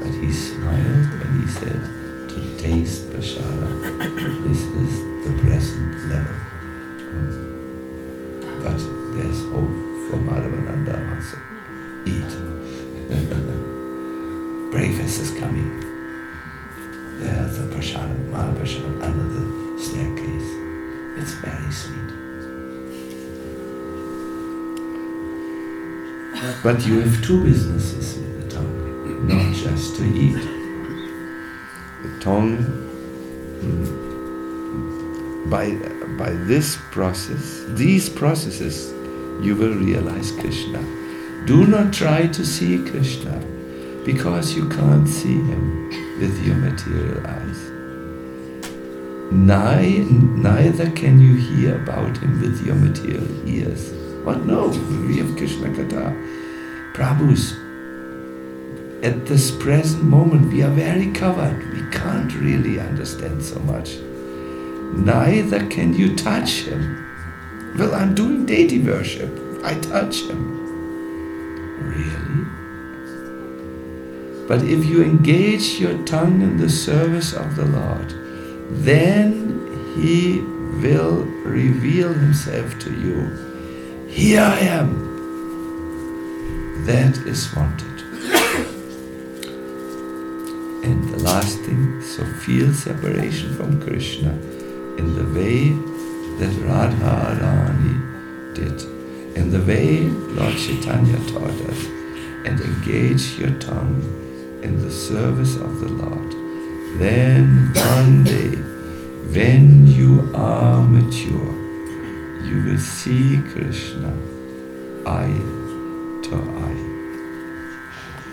but 0.00 0.10
he 0.10 0.32
smiled 0.32 1.10
when 1.20 1.40
he 1.40 1.46
said 1.46 1.80
to 2.28 2.58
taste 2.58 3.08
prasada. 3.10 3.70
This 4.48 4.62
is 4.82 4.92
the 5.24 5.32
present 5.40 5.94
level. 6.10 6.38
But 8.64 8.80
there's 9.14 9.40
hope 9.52 9.76
for 10.10 10.18
Madhavananda 10.26 10.96
also. 11.14 11.38
Eat. 12.04 12.32
Breakfast 14.72 15.20
is 15.20 15.30
coming. 15.38 15.70
There's 17.20 17.58
a 17.60 17.66
prasada, 17.68 18.16
Mahaprasada 18.32 19.02
under 19.04 19.26
the 19.34 19.80
staircase. 19.80 20.50
It's 21.16 21.34
very 21.34 21.70
sweet. 21.70 22.27
But 26.62 26.86
you 26.86 27.00
have 27.00 27.24
two 27.24 27.42
businesses 27.42 28.18
with 28.18 28.44
the 28.44 28.56
tongue, 28.56 29.26
not 29.26 29.54
just 29.54 29.96
to 29.96 30.04
eat. 30.04 30.38
The 32.02 32.20
tongue, 32.20 32.58
mm, 33.60 35.50
by, 35.50 35.74
by 36.16 36.30
this 36.30 36.78
process, 36.92 37.64
these 37.70 38.08
processes, 38.08 38.92
you 39.44 39.56
will 39.56 39.74
realize 39.74 40.30
Krishna. 40.32 40.80
Do 41.46 41.66
not 41.66 41.92
try 41.92 42.26
to 42.28 42.44
see 42.44 42.78
Krishna 42.88 43.42
because 44.04 44.54
you 44.54 44.68
can't 44.68 45.08
see 45.08 45.34
him 45.34 45.88
with 46.20 46.40
your 46.46 46.56
material 46.56 47.26
eyes. 47.26 47.70
Nei- 49.32 50.06
neither 50.08 50.90
can 50.92 51.20
you 51.20 51.34
hear 51.34 51.82
about 51.82 52.16
him 52.18 52.40
with 52.40 52.64
your 52.64 52.76
material 52.76 53.26
ears. 53.48 53.97
But 54.28 54.44
no, 54.44 54.68
we 55.06 55.16
have 55.20 55.38
Krishna 55.38 55.68
Katha. 55.70 56.12
Prabhus, 56.92 57.54
at 59.02 59.24
this 59.24 59.50
present 59.50 60.04
moment, 60.04 60.52
we 60.52 60.62
are 60.62 60.70
very 60.70 61.10
covered. 61.12 61.72
We 61.72 61.80
can't 61.90 62.34
really 62.34 62.78
understand 62.78 63.42
so 63.42 63.58
much. 63.60 63.96
Neither 65.02 65.66
can 65.68 65.94
you 65.94 66.14
touch 66.14 66.64
him. 66.64 67.06
Well, 67.78 67.94
I'm 67.94 68.14
doing 68.14 68.44
deity 68.44 68.78
worship. 68.82 69.30
I 69.64 69.80
touch 69.80 70.16
him. 70.16 70.42
Really? 71.80 72.44
But 74.46 74.62
if 74.62 74.84
you 74.84 75.02
engage 75.02 75.80
your 75.80 75.96
tongue 76.04 76.42
in 76.42 76.58
the 76.58 76.68
service 76.68 77.32
of 77.32 77.56
the 77.56 77.64
Lord, 77.64 78.12
then 78.84 79.94
He 79.96 80.40
will 80.86 81.24
reveal 81.46 82.12
Himself 82.12 82.78
to 82.80 82.92
you. 82.92 83.47
Here 84.08 84.40
I 84.40 84.58
am. 84.60 85.06
That 86.86 87.16
is 87.26 87.54
wanted. 87.54 87.86
And 90.82 91.08
the 91.12 91.22
last 91.22 91.58
thing, 91.60 92.02
so 92.02 92.24
feel 92.24 92.72
separation 92.72 93.54
from 93.54 93.80
Krishna 93.82 94.30
in 94.98 95.14
the 95.14 95.26
way 95.38 95.72
that 96.38 96.52
Radha 96.64 97.38
Rani 97.42 97.96
did, 98.54 98.82
in 99.36 99.50
the 99.50 99.60
way 99.60 100.08
Lord 100.08 100.56
Chaitanya 100.56 101.18
taught 101.28 101.60
us, 101.68 101.84
and 102.46 102.58
engage 102.60 103.38
your 103.38 103.52
tongue 103.60 104.02
in 104.62 104.80
the 104.80 104.90
service 104.90 105.56
of 105.56 105.80
the 105.80 105.88
Lord. 105.88 106.32
Then 106.98 107.72
one 107.74 108.24
day, 108.24 108.56
when 109.36 109.86
you 109.86 110.32
are 110.34 110.82
mature, 110.82 111.67
you 112.48 112.62
will 112.64 112.78
see 112.78 113.42
Krishna 113.52 114.08
eye 115.04 115.40
to 116.22 116.34
eye. 116.64 116.84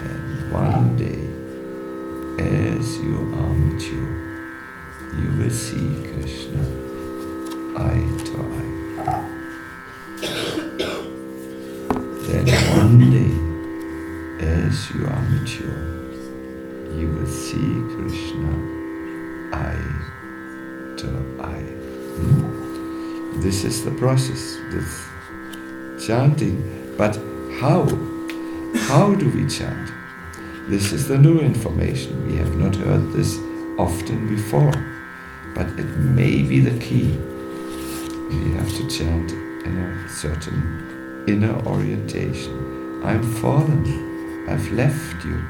And 0.07 0.51
one 0.53 0.95
day, 0.95 1.19
as 2.41 2.97
you 2.99 3.17
are 3.17 3.53
mature, 3.53 4.13
you 5.19 5.29
will 5.37 5.49
see 5.49 5.89
Krishna 6.13 6.63
eye 7.77 8.07
to 8.23 8.35
eye. 8.55 8.73
Then 12.27 12.45
one 12.79 12.97
day, 13.11 13.33
as 14.45 14.91
you 14.91 15.01
are 15.07 15.23
mature, 15.23 15.83
you 16.97 17.07
will 17.09 17.27
see 17.27 17.83
Krishna 17.93 18.51
eye 19.51 19.89
to 20.99 21.07
eye. 21.43 21.71
Hmm? 22.15 22.44
This 23.37 23.63
is 23.63 23.83
the 23.83 23.91
process, 23.91 24.57
this 24.71 25.05
chanting. 26.05 26.95
But 26.97 27.17
how? 27.59 27.85
How 28.87 29.13
do 29.13 29.29
we 29.29 29.47
chant? 29.47 29.91
This 30.67 30.91
is 30.91 31.07
the 31.07 31.17
new 31.17 31.39
information. 31.39 32.27
We 32.27 32.37
have 32.37 32.55
not 32.55 32.75
heard 32.75 33.11
this 33.11 33.37
often 33.77 34.27
before, 34.33 34.73
but 35.53 35.67
it 35.77 35.97
may 35.97 36.41
be 36.43 36.59
the 36.59 36.79
key. 36.79 37.17
We 38.29 38.53
have 38.53 38.69
to 38.77 38.89
chant 38.89 39.31
in 39.31 39.77
a 39.77 40.09
certain 40.09 41.25
inner 41.27 41.55
orientation. 41.67 43.01
I'm 43.03 43.21
fallen. 43.41 44.47
I've 44.49 44.71
left 44.71 45.25
you. 45.25 45.43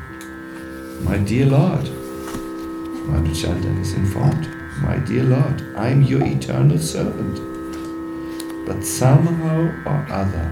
My 1.02 1.18
dear 1.18 1.46
Lord, 1.46 1.86
Madhuchandan 3.10 3.80
is 3.80 3.94
informed. 3.94 4.50
My 4.82 4.98
dear 4.98 5.24
Lord, 5.24 5.62
I'm 5.78 6.02
your 6.02 6.24
eternal 6.26 6.80
servant. 6.80 7.55
But 8.66 8.84
somehow 8.84 9.62
or 9.86 10.08
other, 10.10 10.48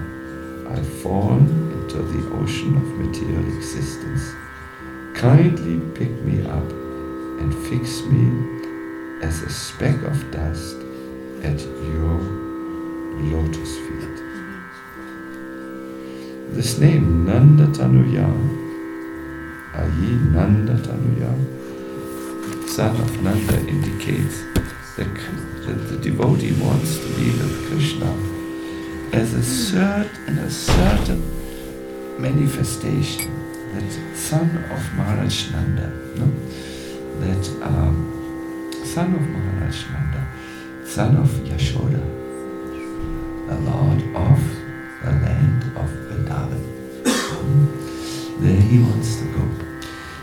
I 0.70 0.80
fall 1.02 1.36
into 1.36 1.98
the 1.98 2.36
ocean 2.36 2.76
of 2.76 2.86
material 2.98 3.44
existence. 3.56 4.22
Kindly 5.14 5.80
pick 5.94 6.12
me 6.22 6.46
up 6.46 6.70
and 7.40 7.52
fix 7.68 8.02
me 8.02 8.24
as 9.20 9.42
a 9.42 9.50
speck 9.50 10.00
of 10.02 10.30
dust 10.30 10.76
at 11.42 11.60
your 11.60 12.20
lotus 13.18 13.76
feet. 13.78 14.16
This 16.54 16.78
name, 16.78 17.26
Nanda 17.26 17.66
Tanuja, 17.66 18.26
Ayi 19.74 20.32
Nanda 20.32 20.74
Tanuja, 20.74 21.32
son 22.68 22.96
of 23.00 23.22
Nanda, 23.22 23.58
indicates 23.58 24.44
that, 24.96 25.53
that 25.66 25.88
the 25.88 25.96
devotee 25.96 26.52
wants 26.60 26.98
to 26.98 27.08
be 27.16 27.30
with 27.30 27.68
Krishna 27.68 28.10
as 29.14 29.32
a 29.32 29.42
certain, 29.42 30.38
a 30.38 30.50
certain 30.50 31.22
manifestation, 32.20 33.30
that 33.72 34.16
son 34.16 34.48
of 34.70 34.94
Maharaj 34.94 35.52
Nanda, 35.52 35.88
no? 36.16 36.26
that 37.20 37.48
um, 37.62 38.70
son 38.84 39.14
of 39.14 39.20
Maharaj 39.22 39.84
Nanda, 39.90 40.26
son 40.84 41.16
of 41.16 41.28
Yashoda, 41.48 42.02
the 43.48 43.56
Lord 43.60 44.02
of 44.16 44.40
the 45.04 45.10
land 45.10 45.62
of 45.76 45.88
Vrindavan. 46.06 46.62
there 48.40 48.60
he 48.60 48.78
wants 48.80 49.20
to 49.20 49.26
go. 49.32 49.48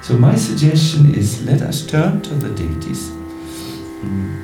So 0.04 0.18
my 0.18 0.36
suggestion 0.36 1.16
is 1.16 1.46
let 1.46 1.62
us 1.62 1.86
turn 1.86 2.22
to 2.24 2.36
the 2.36 2.50
deities. 2.50 3.10
Mm. 3.10 4.41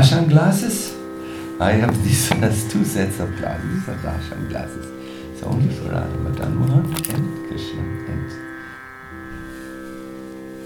Russian 0.00 0.28
glasses. 0.28 0.96
I 1.60 1.72
have 1.72 1.94
these 2.02 2.32
as 2.32 2.72
two 2.72 2.86
sets 2.86 3.20
of 3.20 3.36
glasses, 3.36 3.86
of 3.86 4.02
Russian 4.02 4.48
glasses. 4.48 4.86
It's 5.30 5.42
only 5.42 5.68
for 5.74 5.92
uh, 5.92 6.08
but 6.24 6.40
I'm 6.40 6.58
one 6.58 6.86
and 7.12 7.46
Krishna 7.46 7.82
and 8.12 8.30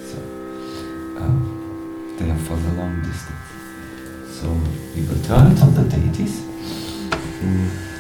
so 0.09 0.19
uh, 1.19 1.35
they 2.17 2.31
are 2.31 2.43
for 2.47 2.55
the 2.55 2.73
long 2.81 2.95
distance. 3.03 3.49
So 4.39 4.47
we 4.95 5.03
will 5.03 5.21
turn 5.25 5.57
to 5.57 5.67
the 5.79 5.85
deities. 5.91 6.35
Mm. 7.43 7.94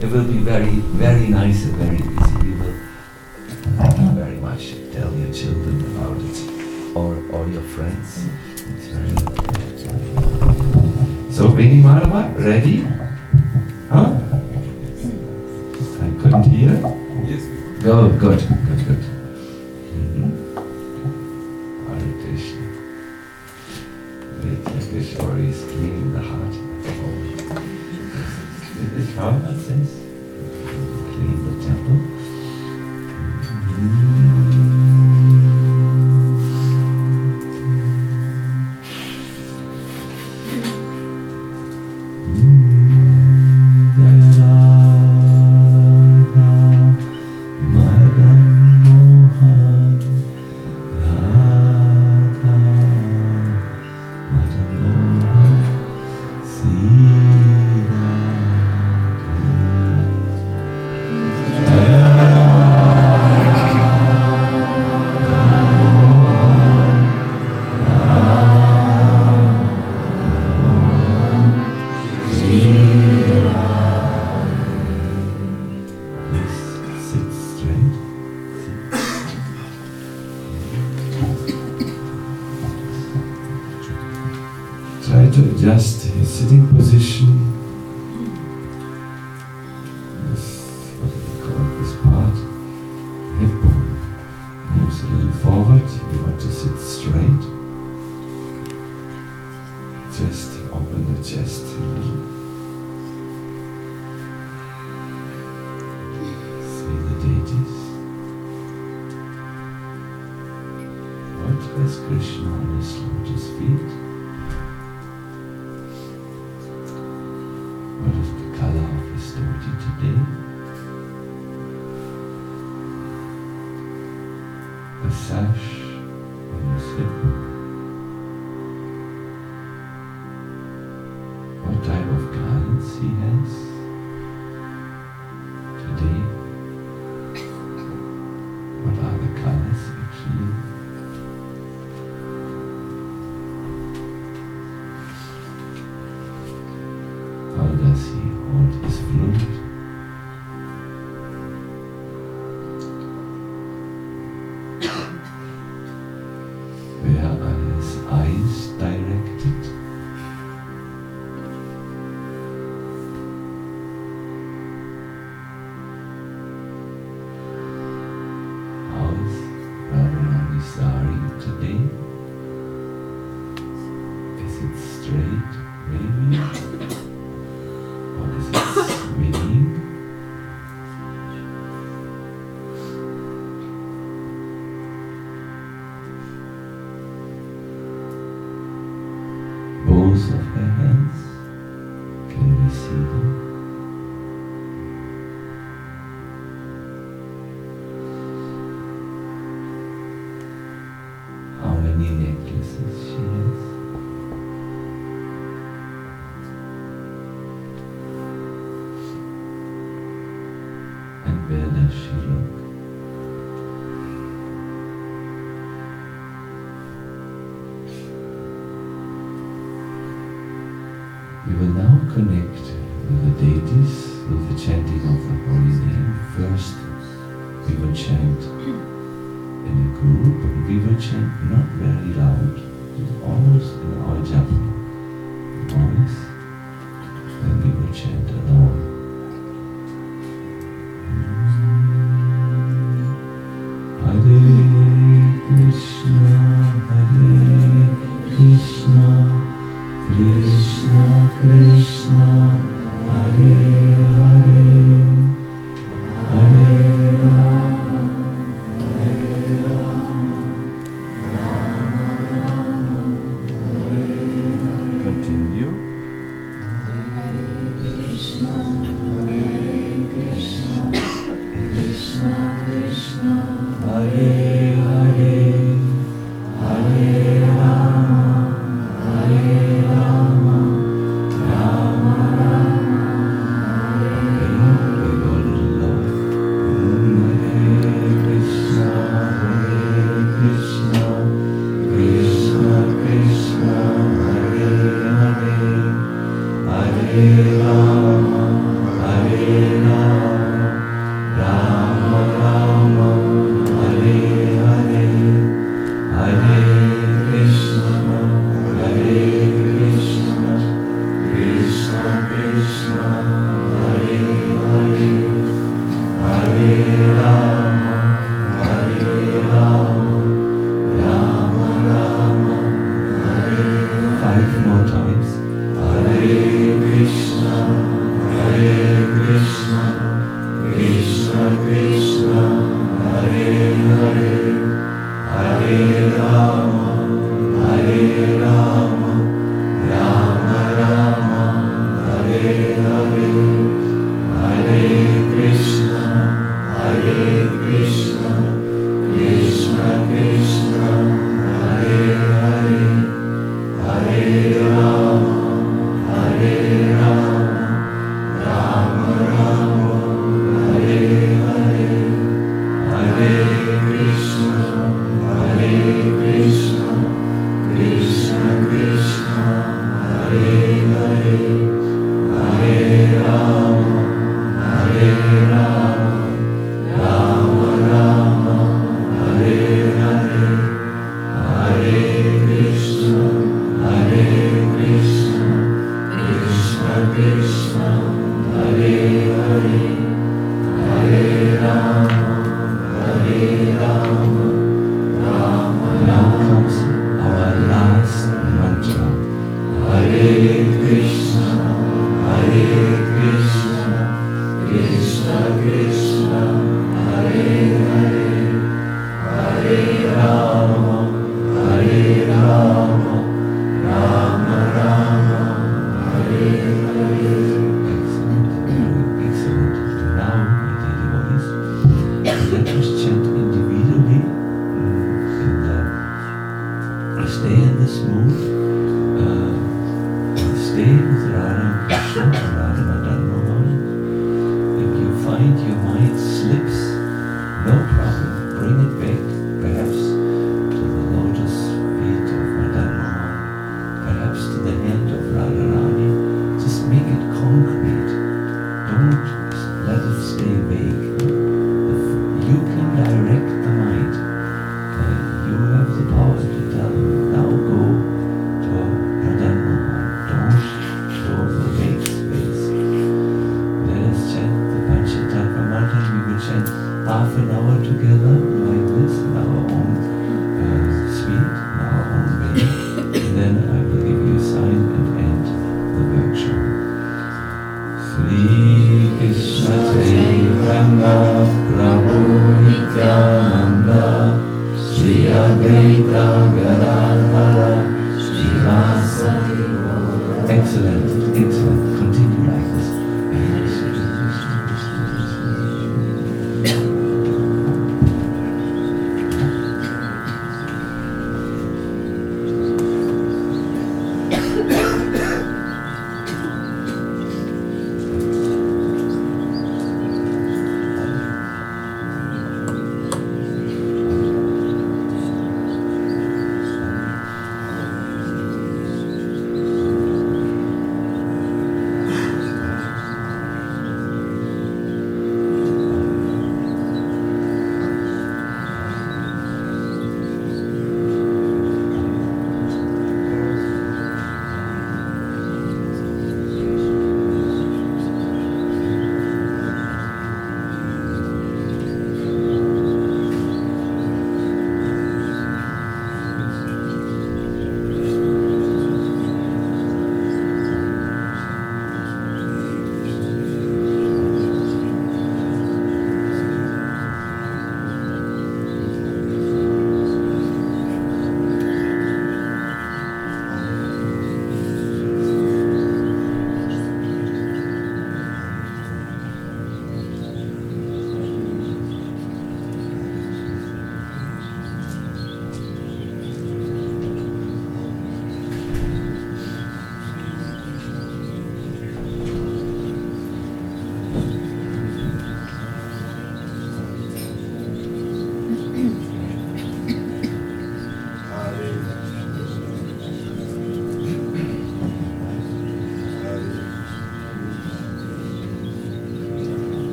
It 0.00 0.10
will 0.10 0.24
be 0.24 0.38
very, 0.38 0.76
very 0.98 1.28
nice 1.28 1.64
and 1.64 1.74
very 1.76 1.96
easy. 1.96 2.46
You 2.46 2.54
will 2.58 4.14
very 4.14 4.36
much 4.36 4.74
tell 4.92 5.12
your 5.14 5.32
children 5.32 5.80
about 5.96 6.16
it 6.20 6.96
or, 6.96 7.16
or 7.32 7.48
your 7.48 7.62
friends. 7.62 8.26
It's 8.76 8.86
very 8.88 9.44
so, 11.34 11.50
Bini 11.50 11.82
Marama, 11.82 12.32
ready? 12.38 12.82
Huh? 13.90 14.14
I 16.00 16.22
couldn't 16.22 16.44
hear. 16.44 16.70
Yes. 17.26 17.42
Go, 17.82 18.08
good. 18.16 18.38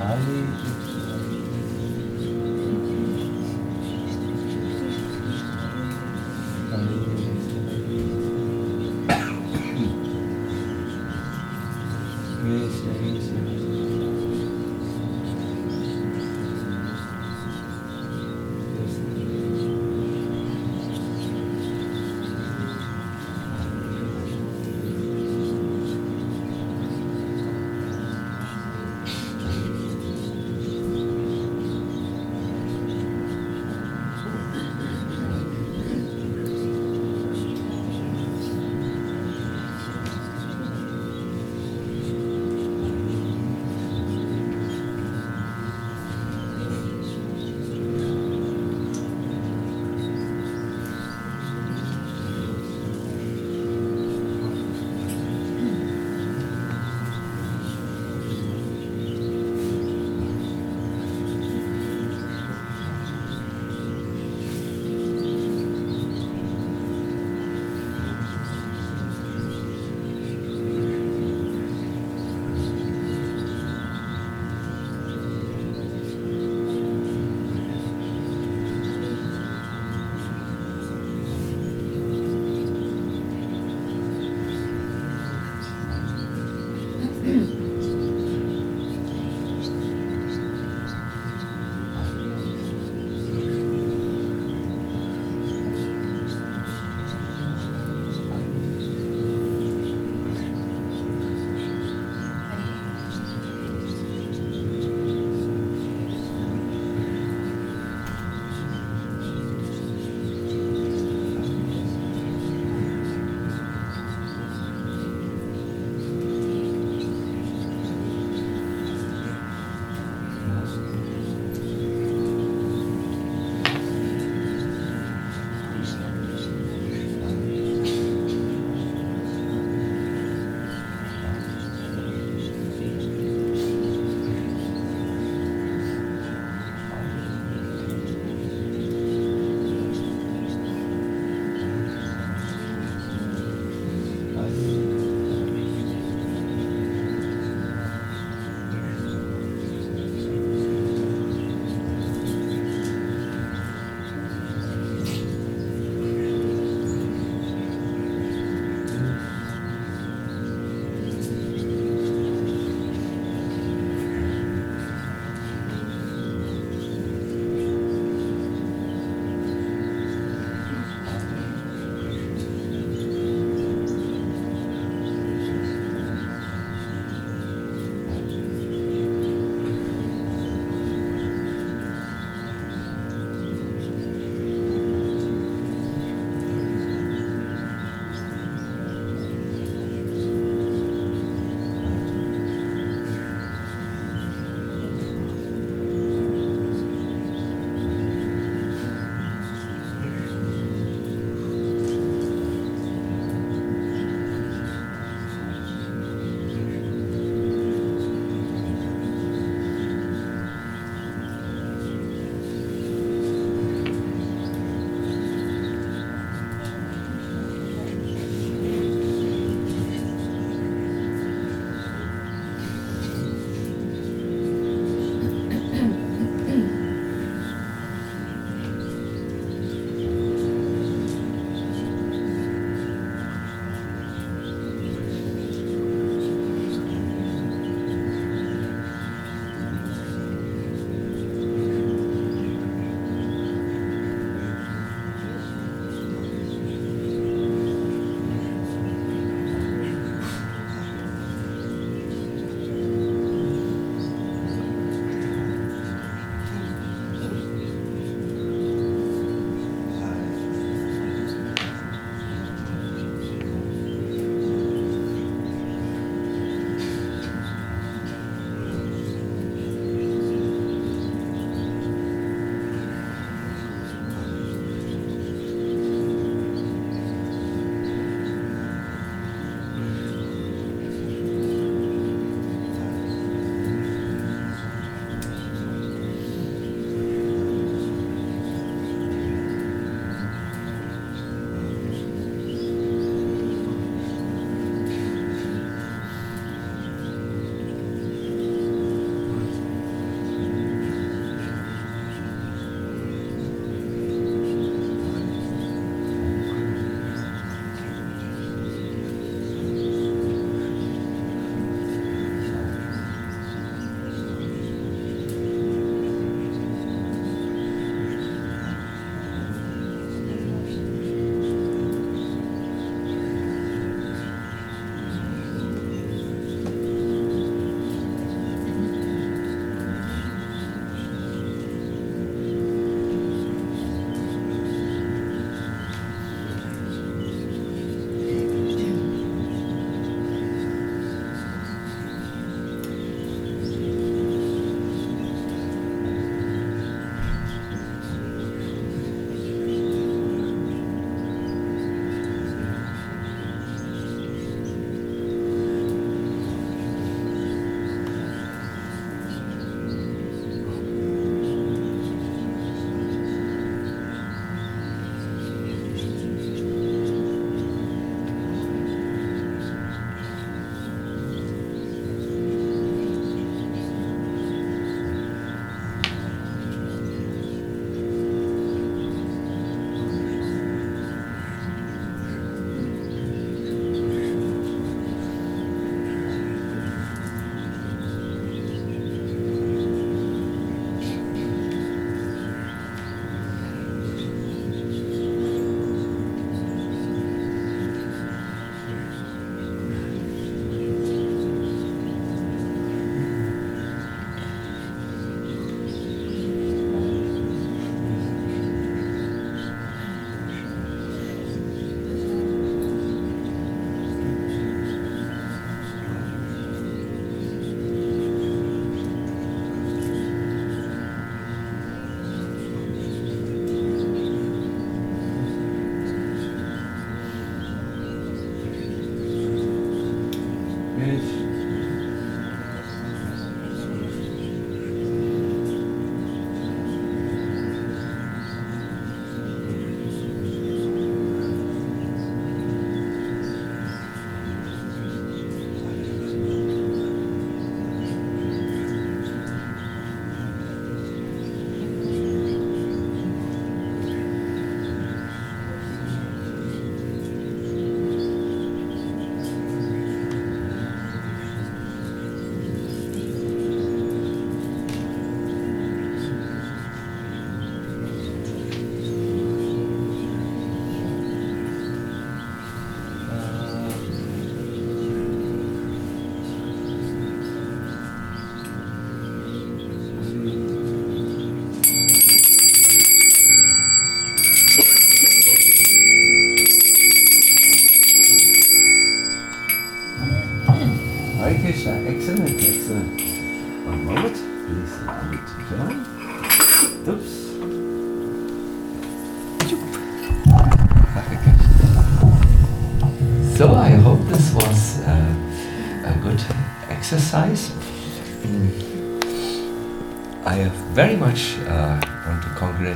Hare 0.00 0.79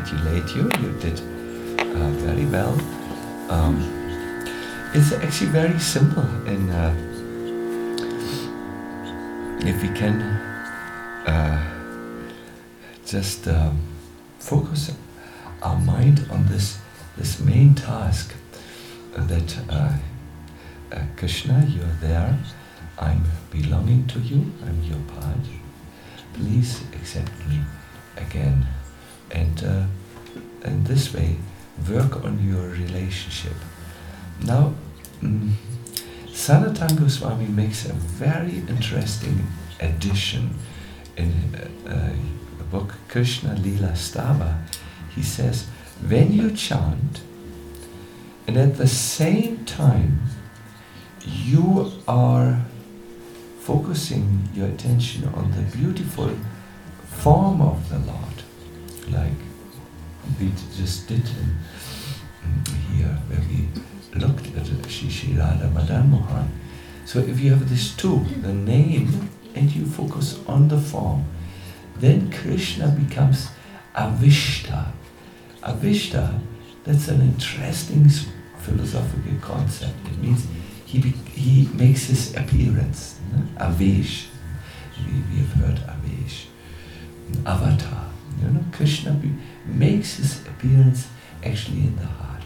congratulate 0.04 0.54
you. 0.54 0.64
You 0.82 0.92
did 1.00 1.20
uh, 1.80 2.10
very 2.24 2.46
well. 2.46 2.78
Um, 3.48 3.90
it's 4.94 5.12
actually 5.12 5.50
very 5.50 5.78
simple, 5.78 6.22
and 6.46 6.70
uh, 6.70 6.92
if 9.66 9.82
we 9.82 9.88
can 9.88 10.20
uh, 11.26 11.58
just 13.06 13.48
um, 13.48 13.78
focus 14.38 14.92
our 15.62 15.78
mind 15.78 16.26
on 16.30 16.46
this 16.46 16.78
this 17.16 17.40
main 17.40 17.74
task 17.74 18.34
that 19.16 19.56
uh, 19.70 19.92
uh, 20.92 21.02
Krishna, 21.16 21.64
you're 21.68 21.96
there. 22.00 22.38
I'm 22.98 23.24
belonging 23.50 24.06
to 24.08 24.20
you. 24.20 24.52
I'm 24.64 24.82
your 24.82 25.00
part. 25.18 25.38
Please 26.34 26.82
accept 26.92 27.32
me 27.48 27.60
again, 28.16 28.63
work 31.94 32.24
on 32.24 32.34
your 32.46 32.68
relationship. 32.70 33.56
Now, 34.42 34.74
mm, 35.22 35.52
Sanatana 36.26 36.98
Goswami 36.98 37.46
makes 37.46 37.86
a 37.86 37.92
very 37.92 38.58
interesting 38.68 39.46
addition 39.80 40.54
in 41.16 41.32
uh, 41.54 41.88
uh, 41.88 42.10
the 42.58 42.64
book 42.64 42.94
Krishna 43.08 43.54
Lila 43.54 43.92
Stava. 43.92 44.58
He 45.14 45.22
says, 45.22 45.66
when 46.08 46.32
you 46.32 46.50
chant, 46.50 47.20
and 48.46 48.56
at 48.56 48.76
the 48.76 48.88
same 48.88 49.64
time, 49.64 50.20
you 51.24 51.92
are 52.08 52.60
focusing 53.60 54.48
your 54.52 54.68
attention 54.68 55.24
on 55.34 55.52
the 55.52 55.76
beautiful 55.76 56.30
form 57.04 57.62
of 57.62 57.88
the 57.88 57.98
Lord, 57.98 58.38
like 59.08 59.53
we 60.38 60.52
just 60.76 61.08
did 61.08 61.26
here, 62.92 63.16
where 63.28 63.40
we 63.48 63.68
looked 64.18 64.46
at 64.56 64.66
Sri 64.90 65.10
Sri 65.10 65.34
Radha 65.34 65.68
Madan 65.70 66.10
Mohan. 66.10 66.50
So 67.04 67.18
if 67.18 67.40
you 67.40 67.50
have 67.50 67.68
this 67.68 67.94
two, 67.96 68.24
the 68.42 68.52
name, 68.52 69.30
and 69.54 69.70
you 69.70 69.86
focus 69.86 70.40
on 70.46 70.68
the 70.68 70.78
form, 70.78 71.24
then 72.00 72.30
Krishna 72.30 72.88
becomes 72.88 73.48
Avishta. 73.94 74.92
Avishta, 75.62 76.40
that's 76.84 77.08
an 77.08 77.20
interesting 77.20 78.08
philosophical 78.58 79.38
concept. 79.40 79.94
It 80.06 80.18
means 80.18 80.46
he, 80.86 81.00
he 81.00 81.68
makes 81.74 82.06
his 82.06 82.34
appearance. 82.34 83.20
Avesh. 83.56 84.26
We, 84.96 85.12
we 85.30 85.38
have 85.42 85.52
heard 85.54 85.76
Avesh. 85.88 86.46
Avatar. 87.46 88.10
You 88.42 88.48
know, 88.50 88.64
Krishna 88.72 89.12
be, 89.12 89.30
makes 89.66 90.16
his 90.16 90.46
appearance 90.46 91.08
actually 91.44 91.80
in 91.80 91.96
the 91.96 92.06
heart. 92.06 92.42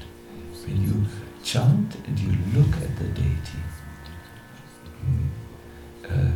When 0.65 0.83
you 0.83 1.07
chant 1.43 1.97
and 2.07 2.19
you 2.19 2.33
look 2.55 2.75
at 2.77 2.97
the 2.99 3.05
deity. 3.05 3.63
Mm. 5.05 5.29
Uh, 6.11 6.33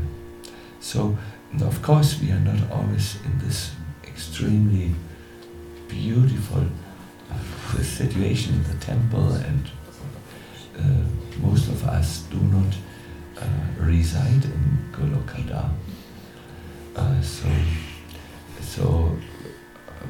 so, 0.81 1.19
of 1.61 1.83
course, 1.83 2.21
we 2.21 2.31
are 2.31 2.41
not 2.41 2.71
always 2.71 3.17
in 3.25 3.39
this 3.39 3.73
extremely 4.05 4.95
beautiful 5.89 6.65
uh, 7.31 7.83
situation 7.83 8.55
in 8.55 8.63
the 8.65 8.85
temple, 8.85 9.33
and 9.35 9.71
uh, 10.79 11.47
most 11.47 11.69
of 11.69 11.85
us 11.85 12.23
do 12.31 12.39
not 12.39 12.75
uh, 13.39 13.45
reside 13.79 14.45
in 14.45 14.89
Goloka 14.93 15.43
Dham. 15.47 15.73
Uh, 16.97 17.21
so, 17.21 17.49
so, 18.61 19.17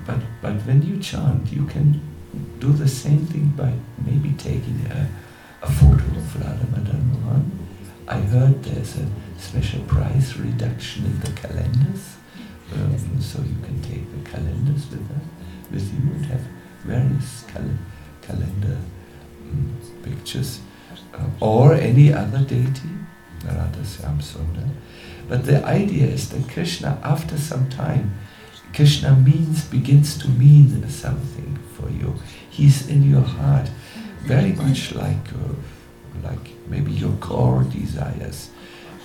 but 0.06 0.20
but 0.40 0.54
when 0.66 0.82
you 0.82 0.98
chant, 0.98 1.52
you 1.52 1.66
can 1.66 2.00
do 2.58 2.72
the 2.72 2.88
same 2.88 3.26
thing 3.26 3.52
by 3.56 3.72
maybe 4.04 4.32
taking 4.38 4.86
a, 4.90 5.08
a 5.62 5.70
photo 5.70 6.04
of 6.04 6.40
Radha 6.40 6.66
Madan 6.70 7.02
Mohan. 7.12 7.50
I 8.08 8.20
heard 8.20 8.62
there's 8.64 8.96
a 8.96 9.06
special 9.38 9.82
price 9.84 10.36
reduction 10.36 11.06
in 11.06 11.20
the 11.20 11.32
calendars, 11.32 12.16
um, 12.72 13.20
so 13.20 13.38
you 13.40 13.58
can 13.62 13.80
take 13.82 14.04
the 14.10 14.30
calendars 14.30 14.90
with, 14.90 15.06
that, 15.08 15.24
with 15.70 15.86
you 15.92 16.10
and 16.14 16.26
have 16.26 16.44
various 16.84 17.44
cal- 17.48 17.78
calendar 18.22 18.78
um, 19.50 19.76
pictures, 20.02 20.60
uh, 21.14 21.24
or 21.40 21.74
any 21.74 22.12
other 22.12 22.40
deity, 22.40 22.90
Radha 23.44 23.82
Sundar. 23.82 24.68
But 25.28 25.44
the 25.44 25.64
idea 25.64 26.06
is 26.06 26.30
that 26.30 26.48
Krishna, 26.48 26.98
after 27.02 27.38
some 27.38 27.68
time, 27.70 28.14
Krishna 28.74 29.14
means 29.14 29.66
begins 29.66 30.16
to 30.18 30.28
mean 30.28 30.88
something 30.88 31.58
for 31.74 31.90
you. 31.90 32.14
He's 32.50 32.88
in 32.88 33.10
your 33.10 33.20
heart, 33.20 33.68
very 34.22 34.52
much 34.52 34.94
like 34.94 35.28
uh, 35.28 35.54
like 36.22 36.50
maybe 36.68 36.92
your 36.92 37.12
core 37.16 37.64
desires. 37.64 38.50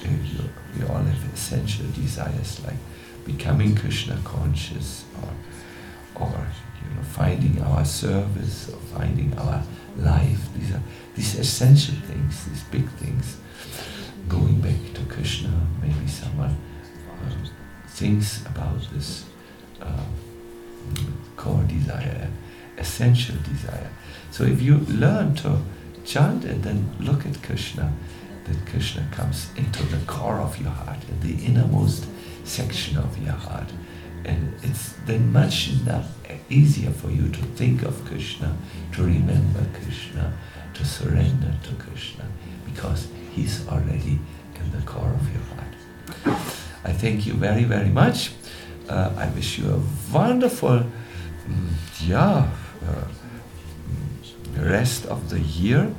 Uh, 0.05 0.09
you, 0.09 0.49
we 0.77 0.85
all 0.87 1.03
have 1.03 1.33
essential 1.33 1.85
desires 1.87 2.61
like 2.63 2.77
becoming 3.25 3.75
Krishna 3.75 4.17
conscious 4.23 5.03
or 5.21 6.23
or 6.23 6.47
you 6.81 6.95
know 6.95 7.03
finding 7.03 7.61
our 7.61 7.83
service 7.83 8.69
or 8.69 8.79
finding 8.97 9.37
our 9.37 9.61
life. 9.97 10.41
These 10.55 10.71
are 10.71 10.83
these 11.15 11.39
essential 11.39 11.95
things, 12.07 12.45
these 12.45 12.63
big 12.71 12.87
things. 13.01 13.37
Going 14.29 14.61
back 14.61 14.79
to 14.93 15.01
Krishna, 15.13 15.51
maybe 15.81 16.07
someone 16.07 16.55
uh, 17.21 17.49
thinks 17.87 18.45
about 18.45 18.79
this 18.93 19.25
uh, 19.87 20.03
core 21.35 21.63
desire, 21.63 22.29
essential 22.77 23.35
desire. 23.37 23.89
So 24.31 24.43
if 24.43 24.61
you 24.61 24.77
learn 24.87 25.35
to 25.35 25.61
chant 26.05 26.45
and 26.45 26.63
then 26.63 26.89
look 26.99 27.25
at 27.25 27.41
Krishna, 27.43 27.91
then 28.45 28.57
Krishna 28.65 29.07
comes 29.11 29.49
into 29.55 29.83
the 29.83 30.05
core 30.05 30.39
of 30.39 30.59
your 30.59 30.71
heart, 30.71 30.99
in 31.09 31.19
the 31.19 31.45
innermost 31.45 32.05
section 32.43 32.97
of 32.97 33.17
your 33.23 33.33
heart. 33.33 33.71
And 34.25 34.53
it's 34.63 34.93
then 35.05 35.31
much 35.31 35.71
easier 36.49 36.91
for 36.91 37.09
you 37.09 37.29
to 37.29 37.41
think 37.55 37.83
of 37.83 38.03
Krishna, 38.05 38.55
to 38.93 39.03
remember 39.03 39.65
Krishna, 39.73 40.33
to 40.73 40.85
surrender 40.85 41.53
to 41.63 41.75
Krishna, 41.75 42.25
because 42.65 43.07
He's 43.33 43.67
already 43.67 44.19
in 44.55 44.71
the 44.71 44.85
core 44.85 45.13
of 45.13 45.29
your 45.31 45.43
heart. 45.53 46.39
I 46.83 46.93
thank 46.93 47.25
you 47.27 47.33
very, 47.33 47.63
very 47.63 47.89
much. 47.89 48.31
Uh, 48.89 49.11
I 49.17 49.27
wish 49.29 49.59
you 49.59 49.69
a 49.69 49.81
wonderful, 50.13 50.79
mm, 50.79 52.07
yeah, 52.07 52.49
uh, 52.87 53.03
rest 54.61 55.05
of 55.07 55.29
the 55.29 55.41
year. 55.41 55.93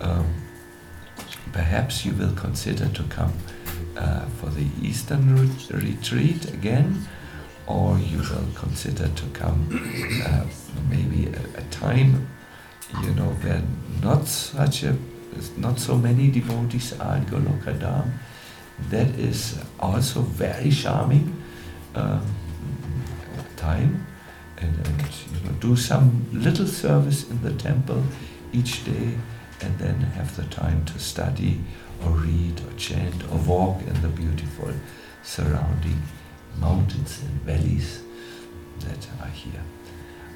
Um, 0.00 0.34
perhaps 1.52 2.04
you 2.04 2.12
will 2.12 2.34
consider 2.34 2.88
to 2.88 3.02
come 3.04 3.32
uh, 3.96 4.26
for 4.40 4.50
the 4.50 4.66
Eastern 4.82 5.36
re- 5.36 5.78
retreat 5.78 6.52
again, 6.52 7.06
or 7.68 7.98
you 7.98 8.18
will 8.18 8.48
consider 8.56 9.06
to 9.06 9.26
come 9.32 9.68
uh, 10.26 10.44
maybe 10.90 11.28
a, 11.28 11.60
a, 11.60 11.62
time, 11.70 12.26
you 13.02 13.14
know, 13.14 13.30
where 13.42 13.62
not 14.02 14.26
such 14.26 14.82
a, 14.82 14.96
not 15.56 15.78
so 15.78 15.96
many 15.96 16.32
devotees 16.32 16.98
are 16.98 17.16
in 17.16 17.26
Goloka 17.26 17.78
Dham. 17.78 18.10
That 18.90 19.14
is 19.20 19.56
also 19.78 20.22
very 20.22 20.70
charming 20.70 21.43
uh, 21.94 22.20
time 23.56 24.06
and, 24.58 24.86
and 24.86 25.00
you 25.00 25.48
know, 25.48 25.56
do 25.60 25.76
some 25.76 26.26
little 26.32 26.66
service 26.66 27.28
in 27.30 27.42
the 27.42 27.52
temple 27.52 28.02
each 28.52 28.84
day 28.84 29.14
and 29.60 29.78
then 29.78 30.00
have 30.16 30.36
the 30.36 30.44
time 30.44 30.84
to 30.84 30.98
study 30.98 31.60
or 32.04 32.10
read 32.10 32.60
or 32.60 32.72
chant 32.76 33.22
or 33.30 33.38
walk 33.38 33.80
in 33.82 34.00
the 34.02 34.08
beautiful 34.08 34.70
surrounding 35.22 36.02
mountains 36.60 37.22
and 37.22 37.40
valleys 37.42 38.02
that 38.80 39.06
are 39.22 39.28
here. 39.28 39.62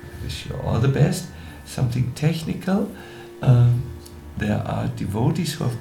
I 0.04 0.24
wish 0.24 0.46
you 0.46 0.56
all 0.64 0.80
the 0.80 0.88
best. 0.88 1.28
Something 1.64 2.12
technical. 2.14 2.90
Um, 3.42 3.82
there 4.38 4.62
are 4.66 4.88
devotees 4.88 5.54
who 5.54 5.64
have 5.64 5.76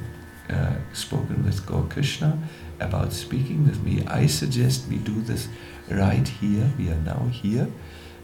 uh, 0.50 0.76
spoken 0.94 1.44
with 1.46 1.66
Gaur 1.66 1.84
Krishna 1.90 2.38
about 2.80 3.14
speaking 3.14 3.66
with 3.66 3.84
me. 3.84 4.04
I 4.08 4.28
suggest 4.28 4.88
we 4.90 4.98
do 4.98 5.22
this 5.22 5.48
right 5.90 6.28
here. 6.28 6.72
We 6.78 6.90
are 6.90 7.02
now 7.06 7.28
here 7.32 7.68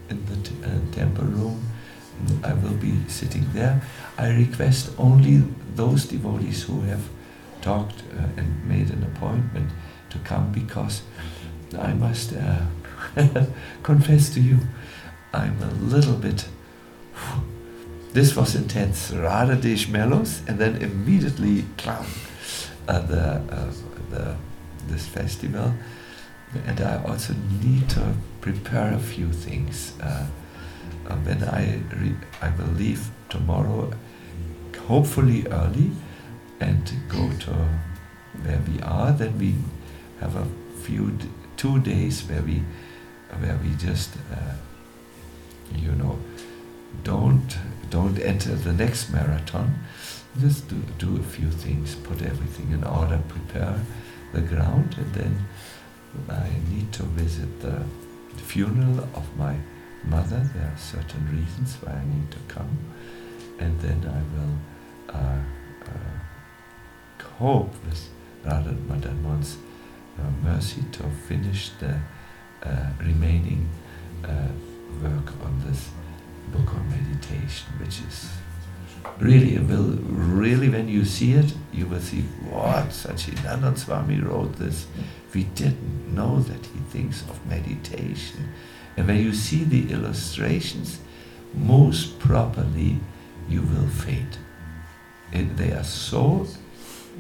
in 0.10 0.26
the 0.26 0.36
t- 0.38 0.56
uh, 0.64 0.94
temple 0.94 1.26
room. 1.26 1.64
I 2.44 2.54
will 2.54 2.76
be 2.76 2.94
sitting 3.08 3.46
there. 3.54 3.82
I 4.18 4.30
request 4.30 4.92
only 4.98 5.44
those 5.76 6.06
devotees 6.06 6.64
who 6.64 6.82
have 6.82 7.02
talked 7.62 8.04
uh, 8.18 8.28
and 8.38 8.66
made 8.68 8.90
an 8.92 9.04
appointment 9.04 9.72
to 10.10 10.20
come 10.20 10.52
because 10.52 11.02
I 11.78 11.94
must 11.94 12.34
uh, 12.34 12.66
confess 13.84 14.30
to 14.36 14.42
you, 14.42 14.60
I'm 15.34 15.62
a 15.62 15.72
little 15.74 16.16
bit. 16.16 16.48
This 18.14 18.36
was 18.36 18.54
intense. 18.54 19.12
Radha 19.12 19.56
Desh 19.56 19.88
Mellows, 19.88 20.44
and 20.48 20.60
then 20.60 20.76
immediately, 20.84 21.66
uh, 21.88 23.00
the, 23.00 23.42
uh, 23.50 23.72
the 24.14 24.36
this 24.88 25.06
festival, 25.06 25.74
and 26.68 26.82
I 26.82 27.04
also 27.04 27.34
need 27.64 27.90
to 27.90 28.14
prepare 28.42 28.94
a 28.94 29.00
few 29.00 29.32
things. 29.32 29.94
Uh, 30.02 30.26
uh 31.10 31.16
when 31.26 31.44
I 31.44 31.80
I 32.42 32.50
will 32.58 32.74
leave 32.78 33.10
tomorrow, 33.30 33.92
hopefully 34.88 35.46
early, 35.48 35.92
and 36.60 36.84
go 37.10 37.30
to 37.46 37.54
where 38.44 38.62
we 38.68 38.82
are. 38.82 39.12
Then 39.12 39.38
we 39.40 39.56
have 40.20 40.36
a 40.36 40.48
few 40.82 41.18
two 41.58 41.80
days 41.80 42.22
where 42.28 42.42
we 42.42 42.64
where 43.40 43.58
we 43.64 43.76
just 43.76 44.12
uh, 44.32 44.56
you 45.76 45.92
know 45.92 46.18
don't 47.04 47.58
don't 47.90 48.20
enter 48.20 48.56
the 48.56 48.74
next 48.74 49.12
marathon. 49.12 49.74
Just 50.40 50.68
do, 50.68 50.76
do 50.98 51.18
a 51.18 51.24
few 51.24 51.50
things, 51.52 51.94
put 51.94 52.24
everything 52.24 52.72
in 52.72 52.84
order, 52.84 53.22
prepare 53.28 53.80
the 54.34 54.42
ground, 54.42 54.96
and 54.98 55.14
then 55.14 55.46
I 56.30 56.50
need 56.70 56.92
to 56.94 57.04
visit 57.04 57.62
the 57.62 57.84
funeral 58.36 59.00
of 59.16 59.26
my 59.38 59.56
mother. 60.04 60.42
There 60.54 60.66
are 60.66 60.78
certain 60.78 61.26
reasons 61.32 61.78
why 61.82 61.94
I 61.94 62.06
need 62.06 62.30
to 62.32 62.40
come, 62.48 62.78
and 63.60 63.80
then 63.80 64.00
I 64.06 64.22
will 64.34 64.56
uh, 65.16 65.40
uh, 65.86 67.24
hope 67.38 67.74
with 67.86 68.10
Radha 68.46 68.74
Madan 68.88 69.22
Mohan's 69.24 69.58
uh, 70.20 70.30
mercy 70.44 70.84
to 70.94 71.04
finish 71.28 71.72
the 71.80 72.00
uh, 72.64 72.90
remaining 73.00 73.70
uh, 74.24 74.48
work 75.02 75.32
on 75.44 75.62
this 75.66 75.90
book 76.52 76.74
on 76.76 76.90
meditation, 76.90 77.68
which 77.80 78.00
is 78.08 78.30
really 79.20 79.58
will 79.58 79.98
really 80.10 80.70
when 80.70 80.88
you 80.88 81.06
see 81.06 81.34
it, 81.34 81.54
you 81.72 81.86
will 81.86 82.02
see 82.02 82.22
what 82.50 82.90
Sacinandana 82.90 83.78
Swami 83.78 84.20
wrote 84.20 84.56
this. 84.58 84.88
We 85.34 85.44
didn't 85.44 86.14
know 86.14 86.40
that 86.40 86.66
he 86.66 86.80
thinks 86.90 87.22
of 87.24 87.46
meditation. 87.48 88.54
And 88.98 89.08
when 89.08 89.18
you 89.18 89.34
see 89.34 89.64
the 89.64 89.92
illustrations, 89.92 91.00
most 91.54 92.20
properly 92.20 92.98
you 93.50 93.62
will 93.62 93.88
fade. 93.88 94.38
It, 95.32 95.58
they 95.58 95.72
are 95.72 95.84
so, 95.84 96.48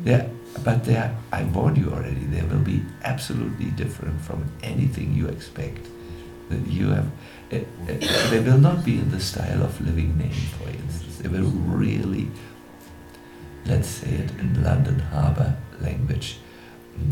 they 0.03 0.29
but 0.63 0.83
they 0.83 0.95
are, 0.97 1.15
I 1.31 1.43
warn 1.45 1.75
you 1.75 1.89
already, 1.91 2.25
they 2.25 2.43
will 2.43 2.59
be 2.59 2.83
absolutely 3.03 3.71
different 3.71 4.21
from 4.21 4.51
anything 4.61 5.13
you 5.13 5.27
expect. 5.27 5.87
That 6.49 6.67
you 6.67 6.89
have, 6.89 7.07
uh, 7.51 7.55
uh, 7.55 8.29
they 8.29 8.39
will 8.39 8.59
not 8.59 8.85
be 8.85 8.99
in 8.99 9.09
the 9.09 9.19
style 9.19 9.63
of 9.63 9.79
living 9.81 10.17
name, 10.17 10.29
for 10.29 10.69
instance. 10.69 11.12
They 11.23 11.29
will 11.29 11.49
really, 11.49 12.27
let's 13.65 13.87
say 13.87 14.09
it 14.09 14.31
in 14.31 14.61
London 14.61 14.99
Harbour 14.99 15.55
language 15.79 16.37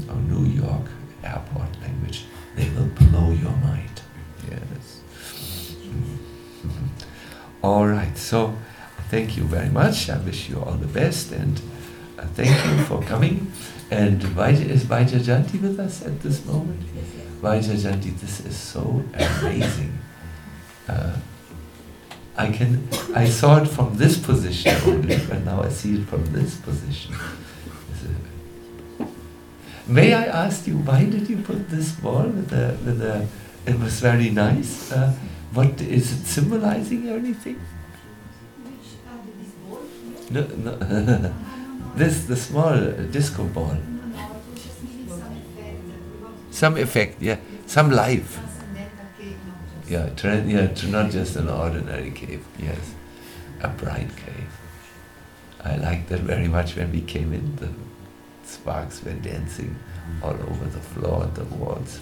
or 0.09 0.15
New 0.15 0.45
York 0.45 0.85
airport 1.23 1.79
language, 1.81 2.25
they 2.55 2.69
will 2.71 2.87
blow 2.87 3.31
your 3.31 3.55
mind. 3.63 4.01
Yes. 4.49 5.01
Mm-hmm. 5.85 6.85
All 7.63 7.87
right, 7.87 8.17
so 8.17 8.57
thank 9.09 9.37
you 9.37 9.43
very 9.43 9.69
much. 9.69 10.09
I 10.09 10.17
wish 10.17 10.49
you 10.49 10.59
all 10.59 10.73
the 10.73 10.87
best 10.87 11.31
and 11.31 11.61
uh, 12.19 12.25
thank 12.35 12.49
you 12.49 12.83
for 12.85 13.01
coming. 13.01 13.51
And 13.89 14.21
Vaidya, 14.21 14.69
is 14.69 14.83
Vaijayanti 14.83 15.61
with 15.61 15.79
us 15.79 16.05
at 16.05 16.21
this 16.21 16.45
moment? 16.45 16.81
Vaijayanti, 17.41 18.19
this 18.19 18.41
is 18.41 18.57
so 18.57 19.03
amazing. 19.13 19.97
Uh, 20.87 21.15
I 22.37 22.51
can, 22.51 22.87
I 23.13 23.25
saw 23.25 23.61
it 23.61 23.67
from 23.67 23.97
this 23.97 24.17
position 24.17 24.75
only, 24.85 25.17
but 25.17 25.43
now 25.43 25.63
I 25.63 25.69
see 25.69 25.95
it 25.95 26.07
from 26.07 26.25
this 26.31 26.55
position. 26.55 27.15
May 29.87 30.13
I 30.13 30.23
ask 30.23 30.67
you, 30.67 30.77
why 30.77 31.03
did 31.05 31.29
you 31.29 31.37
put 31.37 31.69
this 31.69 31.91
ball 31.91 32.23
with 32.23 32.49
the, 32.49 32.77
with 32.85 32.99
the, 32.99 33.27
it 33.65 33.77
was 33.77 33.99
very 33.99 34.29
nice. 34.29 34.91
Uh, 34.91 35.13
what, 35.53 35.81
is 35.81 36.13
it 36.13 36.25
symbolizing 36.25 37.09
or 37.09 37.17
anything? 37.17 37.59
No, 40.29 40.47
no. 40.47 41.33
this, 41.95 42.23
the 42.25 42.37
small 42.37 42.77
disco 43.11 43.43
ball. 43.43 43.77
Some 46.51 46.77
effect, 46.77 47.21
yeah. 47.21 47.37
Some 47.65 47.91
life. 47.91 48.39
Yeah, 49.91 50.07
yeah, 50.23 50.73
not 50.87 51.11
just 51.11 51.35
an 51.35 51.49
ordinary 51.49 52.11
cave, 52.11 52.45
yes. 52.57 52.93
A 53.59 53.67
bright 53.67 54.07
cave. 54.15 54.53
I 55.61 55.75
liked 55.75 56.07
that 56.07 56.21
very 56.21 56.47
much 56.47 56.77
when 56.77 56.93
we 56.93 57.01
came 57.01 57.33
in. 57.33 57.57
The 57.57 57.67
sparks 58.47 59.03
were 59.03 59.11
dancing 59.11 59.75
all 60.23 60.29
over 60.31 60.63
the 60.63 60.79
floor 60.79 61.23
and 61.23 61.35
the 61.35 61.43
walls. 61.43 61.99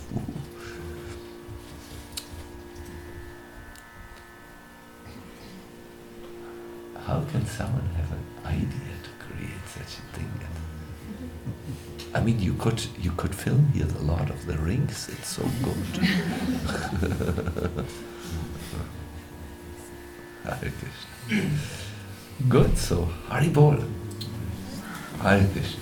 How 7.07 7.21
can 7.31 7.43
someone 7.47 7.89
have 7.97 8.11
an 8.11 8.25
idea 8.45 8.93
to 9.01 9.25
create 9.25 9.65
such 9.65 9.97
a 9.97 10.15
thing? 10.15 10.48
I 12.13 12.21
mean, 12.21 12.39
you 12.39 12.53
could 12.53 12.85
you 12.99 13.11
could 13.11 13.35
film 13.35 13.67
here 13.73 13.85
the 13.85 14.03
Lord 14.03 14.29
of 14.29 14.45
the 14.45 14.57
Rings. 14.57 15.09
It's 15.09 15.27
so 15.27 15.43
good. 15.63 15.75
Hare 20.43 20.71
Krishna. 20.79 21.49
Good. 22.47 22.77
So 22.77 23.05
Hari 23.27 23.49
Bol. 23.49 23.77
Hare 25.21 25.47
Krishna. 25.53 25.78